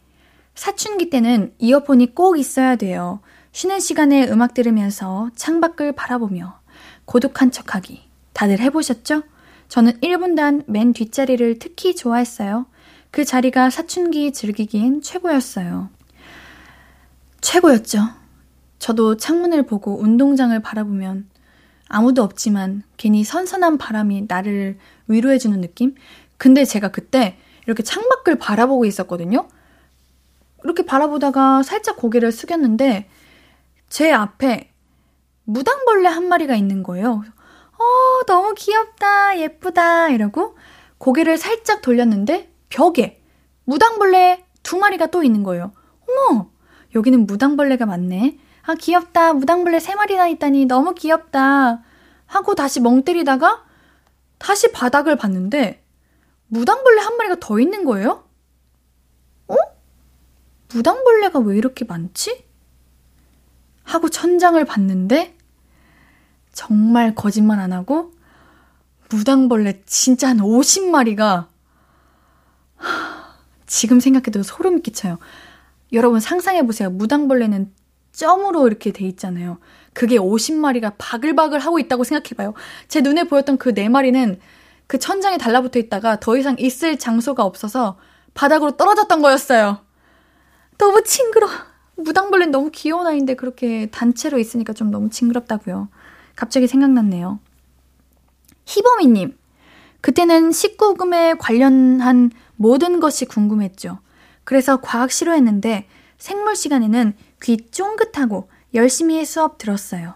사춘기 0.55 1.11
때는 1.11 1.53
이어폰이 1.59 2.15
꼭 2.15 2.39
있어야 2.39 2.77
돼요. 2.77 3.19
쉬는 3.51 3.81
시간에 3.81 4.29
음악 4.29 4.55
들으면서 4.55 5.31
창밖을 5.35 5.93
바라보며 5.93 6.61
고독한 7.07 7.51
척하기. 7.51 8.09
다들 8.35 8.61
해보셨죠? 8.61 9.25
저는 9.67 9.99
1분단 10.01 10.63
맨 10.69 10.93
뒷자리를 10.93 11.59
특히 11.59 11.97
좋아했어요. 11.97 12.67
그 13.11 13.25
자리가 13.25 13.71
사춘기 13.71 14.33
즐기기엔 14.33 15.03
최고였어요. 15.03 15.89
최고였죠. 17.41 17.99
저도 18.79 19.17
창문을 19.17 19.67
보고 19.67 20.01
운동장을 20.01 20.57
바라보면 20.63 21.27
아무도 21.89 22.23
없지만 22.23 22.83
괜히 22.97 23.25
선선한 23.25 23.79
바람이 23.79 24.27
나를 24.29 24.79
위로해주는 25.09 25.61
느낌? 25.61 25.95
근데 26.37 26.65
제가 26.65 26.89
그때 26.89 27.37
이렇게 27.67 27.83
창밖을 27.83 28.37
바라보고 28.37 28.85
있었거든요? 28.85 29.49
이렇게 30.65 30.85
바라보다가 30.85 31.63
살짝 31.63 31.97
고개를 31.97 32.33
숙였는데 32.33 33.09
제 33.89 34.13
앞에 34.13 34.71
무당벌레 35.45 36.09
한 36.09 36.29
마리가 36.29 36.55
있는 36.55 36.83
거예요. 36.83 37.23
어, 37.79 38.25
너무 38.27 38.55
귀엽다, 38.55 39.39
예쁘다, 39.39 40.11
이러고 40.11 40.57
고개를 40.99 41.39
살짝 41.39 41.81
돌렸는데 41.81 42.53
벽에 42.69 43.23
무당벌레 43.65 44.45
두 44.63 44.79
마리가 44.79 45.07
또 45.07 45.23
있는 45.23 45.43
거예요. 45.43 45.73
어머, 46.09 46.51
여기는 46.95 47.27
무당벌레가 47.27 47.87
많네. 47.87 48.39
아, 48.63 48.75
귀엽다. 48.75 49.33
무당벌레 49.33 49.81
세 49.81 49.95
마리나 49.95 50.29
있다니 50.29 50.67
너무 50.67 50.95
귀엽다. 50.95 51.83
하고 52.27 52.55
다시 52.55 52.81
멍 52.81 53.03
때리다가 53.03 53.65
다시 54.39 54.71
바닥을 54.73 55.17
봤는데 55.17 55.83
무당벌레 56.49 57.01
한 57.01 57.17
마리가 57.17 57.37
더 57.41 57.59
있는 57.59 57.85
거예요? 57.85 58.25
어? 59.49 59.55
무당벌레가 60.73 61.39
왜 61.41 61.57
이렇게 61.57 61.85
많지? 61.85 62.45
하고 63.85 64.11
천장을 64.11 64.63
봤는데 64.65 65.37
정말 66.53 67.15
거짓말 67.15 67.59
안 67.59 67.73
하고 67.73 68.13
무당벌레 69.11 69.83
진짜 69.87 70.29
한 70.29 70.39
50마리가 70.39 71.47
지금 73.67 74.01
생각해도 74.01 74.43
소름이 74.43 74.83
끼쳐요. 74.83 75.19
여러분 75.93 76.21
상상해 76.21 76.67
보세요. 76.67 76.91
무당벌레는 76.91 77.73
점으로 78.19 78.67
이렇게 78.67 78.91
돼 78.91 79.05
있잖아요. 79.07 79.59
그게 79.95 80.17
50마리가 80.17 80.95
바글바글 80.99 81.61
하고 81.61 81.79
있다고 81.79 82.03
생각해 82.03 82.35
봐요. 82.37 82.53
제 82.89 83.01
눈에 83.01 83.25
보였던 83.25 83.59
그 83.59 83.73
4마리는 83.73 84.39
그 84.89 84.99
천장에 84.99 85.39
달라붙어 85.39 85.79
있다가 85.79 86.19
더 86.19 86.37
이상 86.37 86.57
있을 86.59 86.99
장소가 86.99 87.45
없어서 87.45 87.97
바닥으로 88.35 88.73
떨어졌던 88.73 89.23
거였어요. 89.23 89.79
너무 90.79 91.05
징그러. 91.05 91.49
무당벌레는 91.95 92.51
너무 92.51 92.71
귀여운 92.73 93.07
아이인데 93.07 93.35
그렇게 93.35 93.87
단체로 93.91 94.39
있으니까 94.39 94.73
좀 94.73 94.91
너무 94.91 95.11
징그럽다고요. 95.11 95.89
갑자기 96.35 96.67
생각났네요. 96.67 97.39
희범이님, 98.65 99.37
그때는 100.01 100.51
19금에 100.51 101.37
관련한 101.39 102.31
모든 102.57 102.99
것이 102.99 103.27
궁금했죠. 103.27 104.01
그래서 104.43 104.81
과학 104.81 105.13
싫어했는데 105.13 105.87
생물 106.19 106.57
시간에는 106.57 107.15
귀 107.43 107.57
쫑긋하고 107.71 108.51
열심히 108.75 109.25
수업 109.25 109.59
들었어요. 109.59 110.15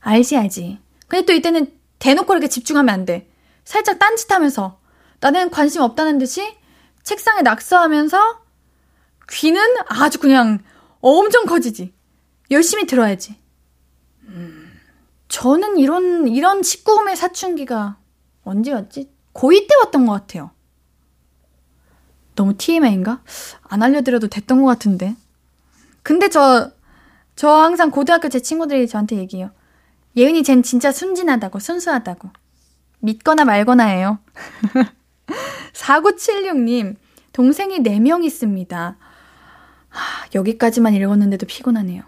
알지, 0.00 0.36
알지. 0.36 0.78
근데 1.08 1.24
또 1.26 1.32
이때는 1.32 1.72
대놓고 1.98 2.32
이렇게 2.32 2.48
집중하면 2.48 2.92
안 2.92 3.04
돼. 3.04 3.30
살짝 3.64 3.98
딴짓하면서 3.98 4.80
나는 5.20 5.50
관심 5.50 5.82
없다는 5.82 6.18
듯이 6.18 6.56
책상에 7.02 7.42
낙서하면서 7.42 8.42
귀는 9.30 9.62
아주 9.86 10.18
그냥 10.18 10.58
엄청 11.00 11.46
커지지. 11.46 11.92
열심히 12.50 12.86
들어야지. 12.86 13.36
음. 14.24 14.72
저는 15.28 15.78
이런, 15.78 16.28
이런 16.28 16.60
19금의 16.60 17.16
사춘기가 17.16 17.98
언제였지? 18.44 19.10
고2 19.34 19.68
때 19.68 19.74
왔던 19.84 20.06
것 20.06 20.12
같아요. 20.12 20.50
너무 22.34 22.56
TMI인가? 22.56 23.22
안 23.62 23.82
알려드려도 23.82 24.28
됐던 24.28 24.60
것 24.60 24.66
같은데. 24.66 25.16
근데 26.02 26.28
저, 26.28 26.70
저 27.36 27.48
항상 27.48 27.90
고등학교 27.90 28.28
제 28.28 28.40
친구들이 28.40 28.88
저한테 28.88 29.16
얘기해요. 29.16 29.50
예은이 30.16 30.42
쟨 30.42 30.62
진짜 30.62 30.92
순진하다고, 30.92 31.58
순수하다고. 31.58 32.30
믿거나 33.00 33.44
말거나예요. 33.44 34.18
4976님, 35.72 36.96
동생이 37.32 37.78
4명 37.78 38.24
있습니다. 38.24 38.96
하, 39.88 40.26
여기까지만 40.34 40.94
읽었는데도 40.94 41.46
피곤하네요. 41.46 42.02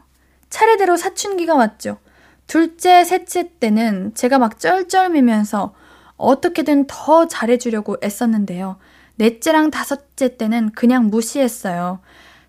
차례대로 0.50 0.96
사춘기가 0.96 1.54
왔죠. 1.54 1.98
둘째, 2.46 3.04
셋째 3.04 3.50
때는 3.58 4.14
제가 4.14 4.38
막 4.38 4.60
쩔쩔매면서 4.60 5.74
어떻게든 6.16 6.86
더 6.86 7.26
잘해주려고 7.26 7.96
애썼는데요. 8.02 8.76
넷째랑 9.16 9.70
다섯째 9.70 10.36
때는 10.36 10.70
그냥 10.72 11.08
무시했어요. 11.08 12.00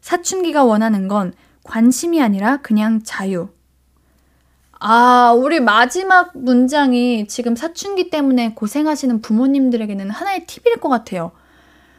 사춘기가 0.05 0.63
원하는 0.63 1.07
건 1.07 1.33
관심이 1.63 2.21
아니라 2.21 2.57
그냥 2.57 3.01
자유. 3.03 3.49
아, 4.79 5.33
우리 5.35 5.59
마지막 5.59 6.29
문장이 6.37 7.27
지금 7.27 7.55
사춘기 7.55 8.11
때문에 8.11 8.53
고생하시는 8.53 9.21
부모님들에게는 9.21 10.11
하나의 10.11 10.45
팁일 10.45 10.79
것 10.79 10.89
같아요. 10.89 11.31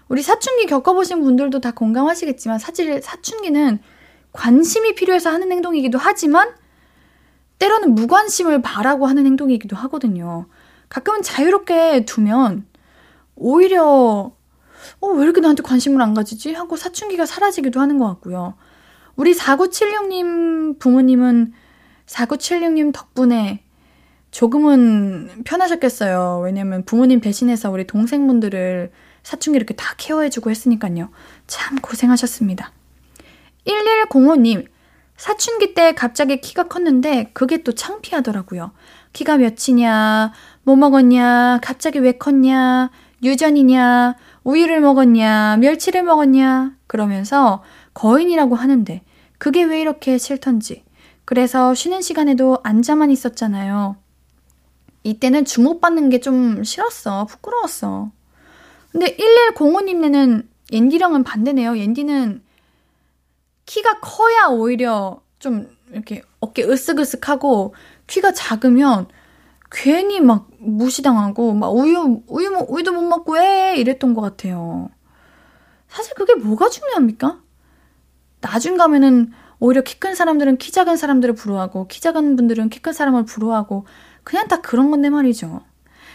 우리 0.07 0.23
사춘기 0.23 0.67
겪어보신 0.67 1.21
분들도 1.25 1.59
다 1.59 1.73
공감하시겠지만 1.73 2.61
사실 2.61 3.03
사춘기는 3.03 3.81
관심이 4.31 4.95
필요해서 4.95 5.31
하는 5.31 5.51
행동이기도 5.51 5.99
하지만 5.99 6.55
때로는 7.59 7.97
무관심을 7.97 8.63
바라고 8.63 9.07
하는 9.09 9.27
행동이기도 9.27 9.75
하거든요. 9.75 10.47
가끔은 10.89 11.23
자유롭게 11.23 12.05
두면 12.05 12.67
오히려 13.35 14.36
어, 15.01 15.09
왜 15.09 15.25
이렇게 15.25 15.41
나한테 15.41 15.63
관심을 15.63 16.01
안 16.03 16.15
가지지? 16.15 16.55
하고 16.55 16.77
사춘기가 16.77 17.27
사라지기도 17.27 17.81
하는 17.81 17.99
것 17.99 18.07
같고요. 18.07 18.55
우리 19.17 19.35
4976님 19.35 20.79
부모님은 20.79 21.53
4976님 22.07 22.93
덕분에 22.93 23.63
조금은 24.31 25.45
편하셨겠어요. 25.45 26.43
왜냐면 26.45 26.85
부모님 26.85 27.21
대신해서 27.21 27.71
우리 27.71 27.87
동생분들을 27.87 28.93
사춘기 29.23 29.57
이렇게 29.57 29.75
다 29.75 29.95
케어해주고 29.97 30.51
했으니까요. 30.51 31.09
참 31.47 31.79
고생하셨습니다. 31.81 32.71
1105님, 33.67 34.67
사춘기 35.17 35.75
때 35.75 35.95
갑자기 35.95 36.41
키가 36.41 36.65
컸는데 36.69 37.31
그게 37.33 37.63
또 37.63 37.73
창피하더라고요. 37.73 38.73
키가 39.13 39.39
몇이냐, 39.39 40.33
뭐 40.63 40.77
먹었냐? 40.77 41.61
갑자기 41.63 41.99
왜 41.99 42.13
컸냐? 42.13 42.91
유전이냐? 43.23 44.15
우유를 44.47 44.81
먹었냐? 44.81 45.57
멸치를 45.57 46.05
먹었냐? 46.05 46.77
그러면서 46.87 47.65
거인이라고 47.95 48.55
하는데 48.55 49.03
그게 49.39 49.65
왜 49.65 49.81
이렇게 49.81 50.19
싫던지. 50.19 50.85
그래서 51.25 51.75
쉬는 51.75 52.01
시간에도 52.01 52.61
앉아만 52.63 53.11
있었잖아요. 53.11 53.97
이때는 55.03 55.45
주목받는 55.45 56.11
게 56.11 56.21
좀 56.21 56.63
싫었어. 56.63 57.25
부끄러웠어. 57.27 58.13
근데 58.93 59.17
1105님네는 59.17 60.47
옌디랑은 60.71 61.25
반대네요. 61.25 61.77
옌디는 61.77 62.43
키가 63.67 63.99
커야 63.99 64.47
오히려 64.47 65.21
좀 65.41 65.69
이렇게 65.91 66.23
어깨 66.39 66.65
으쓱으쓱하고 66.65 67.73
키가 68.07 68.33
작으면 68.33 69.09
괜히 69.71 70.21
막 70.21 70.49
무시당하고 70.59 71.55
막 71.55 71.69
우유 71.71 72.23
우유 72.29 72.67
우유도 72.69 72.93
못 72.93 73.03
먹고 73.03 73.35
왜 73.35 73.77
이랬던 73.77 74.15
것 74.15 74.21
같아요. 74.21 74.89
사실 75.89 76.15
그게 76.15 76.35
뭐가 76.35 76.69
중요합니까? 76.69 77.41
나중 78.41 78.77
가면은 78.77 79.33
오히려 79.59 79.83
키 79.83 79.99
큰 79.99 80.15
사람들은 80.15 80.59
키 80.59 80.71
작은 80.73 80.97
사람들을 80.97 81.35
부러워하고 81.35 81.89
키 81.89 82.01
작은 82.01 82.37
분들은 82.37 82.69
키 82.69 82.81
큰 82.81 82.93
사람을 82.93 83.25
부러워하고 83.25 83.87
그냥 84.25 84.49
다 84.49 84.61
그런 84.61 84.91
건데 84.91 85.09
말이죠. 85.11 85.63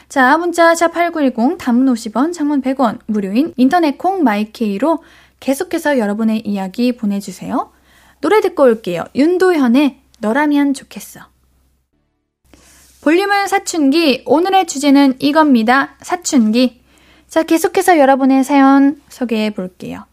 자, 0.10 0.38
문자 0.38 0.74
샵8910 0.74 1.58
단문 1.58 1.92
50원, 1.94 2.34
장문 2.34 2.62
100원, 2.62 3.00
무료인 3.08 3.54
인터넷 3.58 3.98
콩 3.98 4.24
마이케이로 4.24 5.00
계속해서 5.40 5.98
여러분의 5.98 6.42
이야기 6.46 6.96
보내 6.96 7.20
주세요. 7.20 7.72
노래 8.20 8.42
듣고 8.42 8.64
올게요. 8.64 9.06
윤도현의 9.16 10.02
너라면 10.20 10.74
좋겠어. 10.74 11.31
볼륨은 13.02 13.48
사춘기, 13.48 14.22
오늘의 14.28 14.68
주제는 14.68 15.16
이겁니다. 15.18 15.96
사춘기. 16.02 16.84
자, 17.28 17.42
계속해서 17.42 17.98
여러분의 17.98 18.44
사연 18.44 19.02
소개해 19.10 19.56
볼게요. 19.56 20.06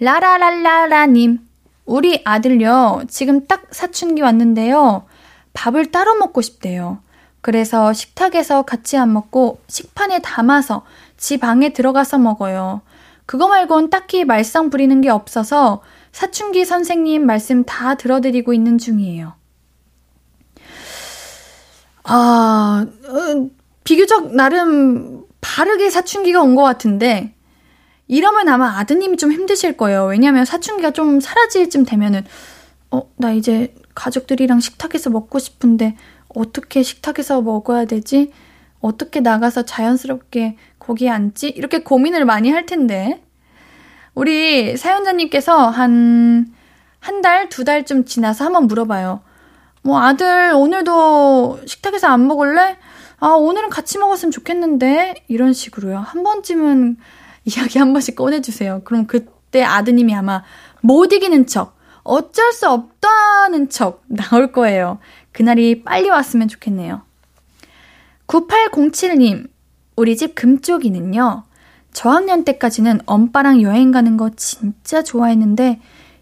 라라랄라라님, 0.00 1.40
우리 1.84 2.22
아들요, 2.24 3.02
지금 3.08 3.46
딱 3.46 3.66
사춘기 3.72 4.22
왔는데요. 4.22 5.04
밥을 5.52 5.90
따로 5.90 6.14
먹고 6.14 6.40
싶대요. 6.40 7.00
그래서 7.42 7.92
식탁에서 7.92 8.62
같이 8.62 8.96
안 8.96 9.12
먹고 9.12 9.60
식판에 9.68 10.20
담아서 10.20 10.86
지 11.18 11.36
방에 11.36 11.74
들어가서 11.74 12.16
먹어요. 12.16 12.80
그거 13.26 13.48
말곤 13.48 13.90
딱히 13.90 14.24
말썽 14.24 14.70
부리는 14.70 14.98
게 15.02 15.10
없어서 15.10 15.82
사춘기 16.10 16.64
선생님 16.64 17.26
말씀 17.26 17.64
다 17.64 17.96
들어드리고 17.96 18.54
있는 18.54 18.78
중이에요. 18.78 19.41
아, 22.04 22.86
어, 23.08 23.48
비교적 23.84 24.34
나름 24.34 25.24
바르게 25.40 25.90
사춘기가 25.90 26.42
온 26.42 26.54
것 26.56 26.62
같은데, 26.62 27.34
이러면 28.08 28.48
아마 28.48 28.78
아드님이 28.78 29.16
좀 29.16 29.32
힘드실 29.32 29.76
거예요. 29.76 30.06
왜냐면 30.06 30.44
사춘기가 30.44 30.90
좀 30.92 31.20
사라질 31.20 31.70
쯤 31.70 31.84
되면은, 31.84 32.24
어, 32.90 33.02
나 33.16 33.32
이제 33.32 33.74
가족들이랑 33.94 34.60
식탁에서 34.60 35.10
먹고 35.10 35.38
싶은데, 35.38 35.96
어떻게 36.34 36.82
식탁에서 36.82 37.42
먹어야 37.42 37.84
되지? 37.86 38.32
어떻게 38.80 39.20
나가서 39.20 39.64
자연스럽게 39.64 40.56
거기에 40.78 41.10
앉지? 41.10 41.48
이렇게 41.50 41.78
고민을 41.82 42.24
많이 42.24 42.50
할 42.50 42.66
텐데. 42.66 43.22
우리 44.14 44.76
사연자님께서 44.76 45.68
한, 45.70 46.52
한 47.00 47.22
달, 47.22 47.48
두 47.48 47.64
달쯤 47.64 48.04
지나서 48.04 48.44
한번 48.44 48.66
물어봐요. 48.66 49.20
뭐, 49.82 50.00
아들, 50.00 50.52
오늘도 50.54 51.62
식탁에서 51.66 52.06
안 52.06 52.26
먹을래? 52.28 52.78
아, 53.18 53.28
오늘은 53.28 53.68
같이 53.68 53.98
먹었으면 53.98 54.30
좋겠는데? 54.30 55.24
이런 55.28 55.52
식으로요. 55.52 55.98
한 55.98 56.22
번쯤은 56.22 56.96
이야기 57.44 57.78
한 57.78 57.92
번씩 57.92 58.14
꺼내주세요. 58.14 58.82
그럼 58.84 59.06
그때 59.06 59.64
아드님이 59.64 60.14
아마 60.14 60.44
못 60.80 61.12
이기는 61.12 61.46
척, 61.46 61.76
어쩔 62.04 62.52
수 62.52 62.68
없다는 62.68 63.70
척 63.70 64.02
나올 64.06 64.52
거예요. 64.52 64.98
그날이 65.32 65.82
빨리 65.82 66.08
왔으면 66.08 66.46
좋겠네요. 66.46 67.02
9807님, 68.28 69.48
우리 69.96 70.16
집 70.16 70.34
금쪽이는요, 70.36 71.42
저학년 71.92 72.44
때까지는 72.44 73.00
엄빠랑 73.06 73.62
여행 73.62 73.90
가는 73.90 74.16
거 74.16 74.30
진짜 74.36 75.02
좋아했는데, 75.02 75.80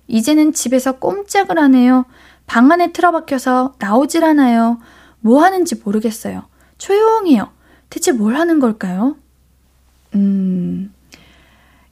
이제는 0.09 0.53
집에서 0.53 0.93
꼼짝을 0.99 1.59
하네요. 1.59 2.05
방 2.51 2.73
안에 2.73 2.91
틀어박혀서 2.91 3.75
나오질 3.79 4.25
않아요. 4.25 4.81
뭐 5.21 5.45
하는지 5.45 5.77
모르겠어요. 5.77 6.43
조용해요. 6.79 7.49
대체 7.91 8.11
뭘 8.11 8.35
하는 8.35 8.59
걸까요? 8.59 9.15
음, 10.17 10.93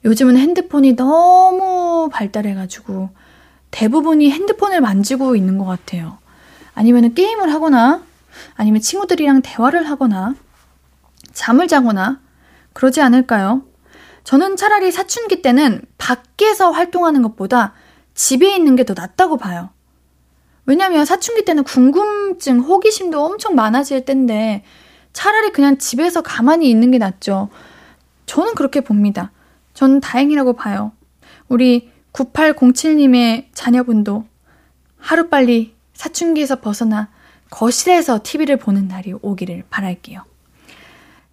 요즘은 0.03 0.35
핸드폰이 0.35 0.97
너무 0.97 2.09
발달해가지고 2.11 3.09
대부분이 3.71 4.31
핸드폰을 4.31 4.81
만지고 4.81 5.37
있는 5.37 5.57
것 5.57 5.63
같아요. 5.63 6.17
아니면 6.75 7.13
게임을 7.13 7.53
하거나, 7.53 8.03
아니면 8.55 8.81
친구들이랑 8.81 9.41
대화를 9.41 9.89
하거나, 9.89 10.35
잠을 11.31 11.69
자거나, 11.69 12.19
그러지 12.73 12.99
않을까요? 12.99 13.63
저는 14.25 14.57
차라리 14.57 14.91
사춘기 14.91 15.41
때는 15.41 15.83
밖에서 15.97 16.71
활동하는 16.71 17.21
것보다 17.21 17.71
집에 18.13 18.53
있는 18.53 18.75
게 18.75 18.83
더 18.83 18.93
낫다고 18.93 19.37
봐요. 19.37 19.69
왜냐면 20.69 21.03
사춘기 21.03 21.45
때는 21.45 21.63
궁금증, 21.63 22.59
호기심도 22.59 23.19
엄청 23.19 23.55
많아질 23.55 24.05
텐데 24.05 24.63
차라리 25.13 25.49
그냥 25.49 25.79
집에서 25.79 26.21
가만히 26.21 26.69
있는 26.69 26.91
게 26.91 26.99
낫죠. 26.99 27.49
저는 28.27 28.53
그렇게 28.53 28.81
봅니다. 28.81 29.31
저는 29.73 29.99
다행이라고 29.99 30.53
봐요. 30.53 30.91
우리 31.47 31.89
9807님의 32.13 33.45
자녀분도 33.51 34.25
하루빨리 34.99 35.73
사춘기에서 35.95 36.59
벗어나 36.59 37.09
거실에서 37.49 38.19
TV를 38.21 38.57
보는 38.57 38.87
날이 38.87 39.15
오기를 39.23 39.63
바랄게요. 39.71 40.23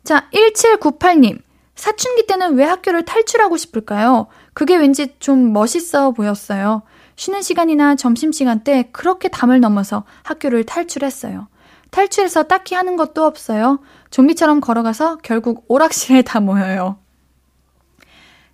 자, 0.03 0.31
1798님. 0.33 1.43
사춘기 1.75 2.27
때는 2.27 2.55
왜 2.55 2.65
학교를 2.65 3.05
탈출하고 3.05 3.59
싶을까요? 3.59 4.29
그게 4.55 4.77
왠지 4.77 5.15
좀 5.19 5.53
멋있어 5.53 6.13
보였어요. 6.13 6.85
쉬는 7.17 7.43
시간이나 7.43 7.97
점심시간 7.97 8.63
때 8.63 8.89
그렇게 8.93 9.29
담을 9.29 9.61
넘어서 9.61 10.05
학교를 10.23 10.65
탈출했어요. 10.65 11.49
탈출해서 11.91 12.45
딱히 12.45 12.75
하는 12.75 12.97
것도 12.97 13.25
없어요. 13.25 13.81
좀비처럼 14.11 14.61
걸어가서 14.61 15.19
결국 15.23 15.65
오락실에 15.69 16.23
다 16.23 16.41
모여요. 16.41 16.99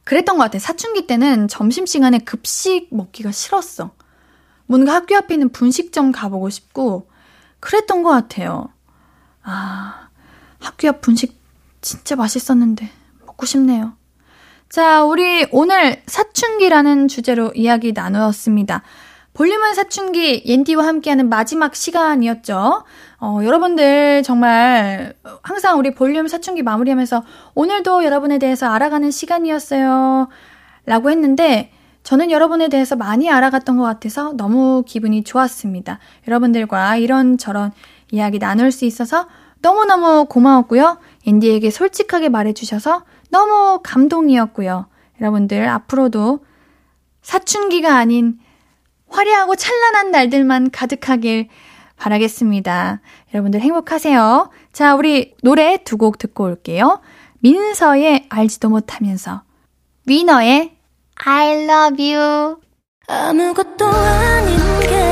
그랬던 0.05 0.37
것 0.37 0.45
같아. 0.45 0.59
사춘기 0.59 1.07
때는 1.07 1.49
점심시간에 1.49 2.19
급식 2.21 2.89
먹기가 2.91 3.33
싫었어. 3.33 3.91
뭔가 4.67 4.95
학교 4.95 5.17
앞에 5.17 5.35
있는 5.35 5.51
분식점 5.51 6.13
가보고 6.13 6.51
싶고, 6.51 7.09
그랬던 7.61 8.03
것 8.03 8.11
같아요. 8.11 8.69
아, 9.43 10.09
학교 10.59 10.89
앞 10.89 11.01
분식 11.01 11.41
진짜 11.81 12.17
맛있었는데, 12.17 12.91
먹고 13.27 13.47
싶네요. 13.47 13.95
자, 14.73 15.05
우리 15.05 15.47
오늘 15.51 16.01
사춘기라는 16.07 17.07
주제로 17.07 17.53
이야기 17.55 17.93
나누었습니다. 17.93 18.81
볼륨은 19.35 19.75
사춘기 19.75 20.43
옌디와 20.47 20.87
함께하는 20.87 21.29
마지막 21.29 21.77
시간이었죠. 21.77 22.83
어, 23.21 23.41
여러분들 23.45 24.23
정말 24.23 25.13
항상 25.43 25.79
우리 25.79 25.95
볼륨 25.95 26.27
사춘기 26.27 26.63
마무리하면서 26.63 27.23
오늘도 27.55 28.05
여러분에 28.05 28.39
대해서 28.39 28.67
알아가는 28.67 29.11
시간이었어요. 29.11 30.29
라고 30.87 31.11
했는데 31.11 31.71
저는 32.03 32.31
여러분에 32.31 32.69
대해서 32.69 32.97
많이 32.97 33.31
알아갔던 33.31 33.77
것 33.77 33.83
같아서 33.83 34.33
너무 34.39 34.85
기분이 34.87 35.23
좋았습니다. 35.23 35.99
여러분들과 36.27 36.97
이런저런 36.97 37.73
이야기 38.11 38.39
나눌 38.39 38.73
수 38.73 38.87
있어서 38.87 39.29
너무너무 39.61 40.25
고마웠고요. 40.31 40.97
앤디에게 41.27 41.71
솔직하게 41.71 42.31
말해주셔서 42.31 43.03
너무 43.33 43.81
감동이었고요. 43.83 44.87
여러분들 45.21 45.67
앞으로도 45.69 46.45
사춘기가 47.23 47.97
아닌 47.97 48.39
화려하고 49.09 49.57
찬란한 49.57 50.11
날들만 50.11 50.71
가득하길 50.71 51.49
바라겠습니다. 51.97 53.01
여러분들 53.33 53.61
행복하세요. 53.61 54.51
자, 54.73 54.95
우리 54.95 55.35
노래 55.43 55.79
두 55.79 55.97
곡 55.97 56.19
듣고 56.19 56.45
올게요. 56.45 57.01
민서의 57.41 58.27
알지도 58.29 58.69
못하면서 58.69 59.43
위너의 60.07 60.77
I 61.25 61.65
love 61.65 62.15
you. 62.15 62.57
아무것도 63.09 63.87
아닌 63.87 64.57
게 64.81 65.12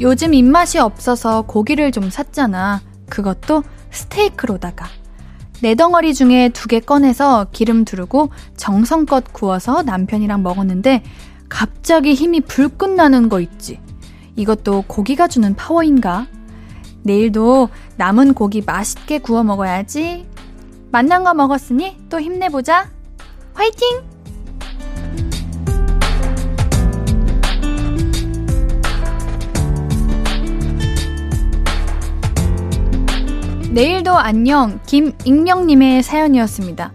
요즘 0.00 0.32
입맛이 0.34 0.78
없어서 0.78 1.42
고기를 1.42 1.90
좀 1.92 2.10
샀잖아. 2.10 2.80
그것도 3.08 3.62
스테이크로다가. 3.90 4.86
내 5.60 5.74
덩어리 5.74 6.14
중에 6.14 6.50
두 6.50 6.68
개 6.68 6.78
꺼내서 6.78 7.48
기름 7.50 7.84
두르고 7.84 8.30
정성껏 8.56 9.32
구워서 9.32 9.82
남편이랑 9.82 10.42
먹었는데 10.42 11.02
갑자기 11.48 12.14
힘이 12.14 12.40
불끈 12.42 12.94
나는 12.94 13.28
거 13.28 13.40
있지. 13.40 13.80
이것도 14.36 14.84
고기가 14.86 15.26
주는 15.26 15.54
파워인가? 15.56 16.26
내일도 17.02 17.70
남은 17.96 18.34
고기 18.34 18.62
맛있게 18.64 19.18
구워 19.18 19.42
먹어야지. 19.42 20.28
만난 20.92 21.24
거 21.24 21.34
먹었으니 21.34 21.96
또 22.08 22.20
힘내보자. 22.20 22.88
화이팅! 23.54 24.17
내일도 33.70 34.16
안녕 34.16 34.80
김익명님의 34.86 36.02
사연이었습니다. 36.02 36.92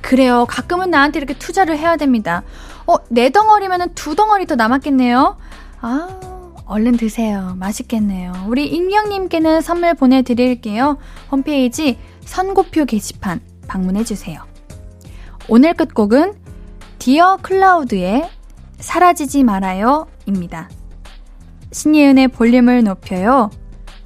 그래요. 0.00 0.46
가끔은 0.48 0.90
나한테 0.90 1.18
이렇게 1.18 1.34
투자를 1.34 1.76
해야 1.78 1.96
됩니다. 1.96 2.42
어, 2.86 2.96
네 3.10 3.30
덩어리면 3.30 3.94
두 3.94 4.14
덩어리 4.14 4.46
더 4.46 4.54
남았겠네요. 4.54 5.36
아, 5.80 6.20
얼른 6.66 6.96
드세요. 6.96 7.54
맛있겠네요. 7.58 8.32
우리 8.48 8.66
익명님께는 8.66 9.60
선물 9.60 9.94
보내드릴게요. 9.94 10.98
홈페이지 11.30 11.98
선고표 12.24 12.86
게시판 12.86 13.40
방문해주세요. 13.68 14.40
오늘 15.48 15.74
끝곡은 15.74 16.34
디어 16.98 17.38
클라우드의 17.42 18.28
사라지지 18.78 19.44
말아요 19.44 20.06
입니다. 20.26 20.70
신예은의 21.70 22.28
볼륨을 22.28 22.82
높여요. 22.84 23.50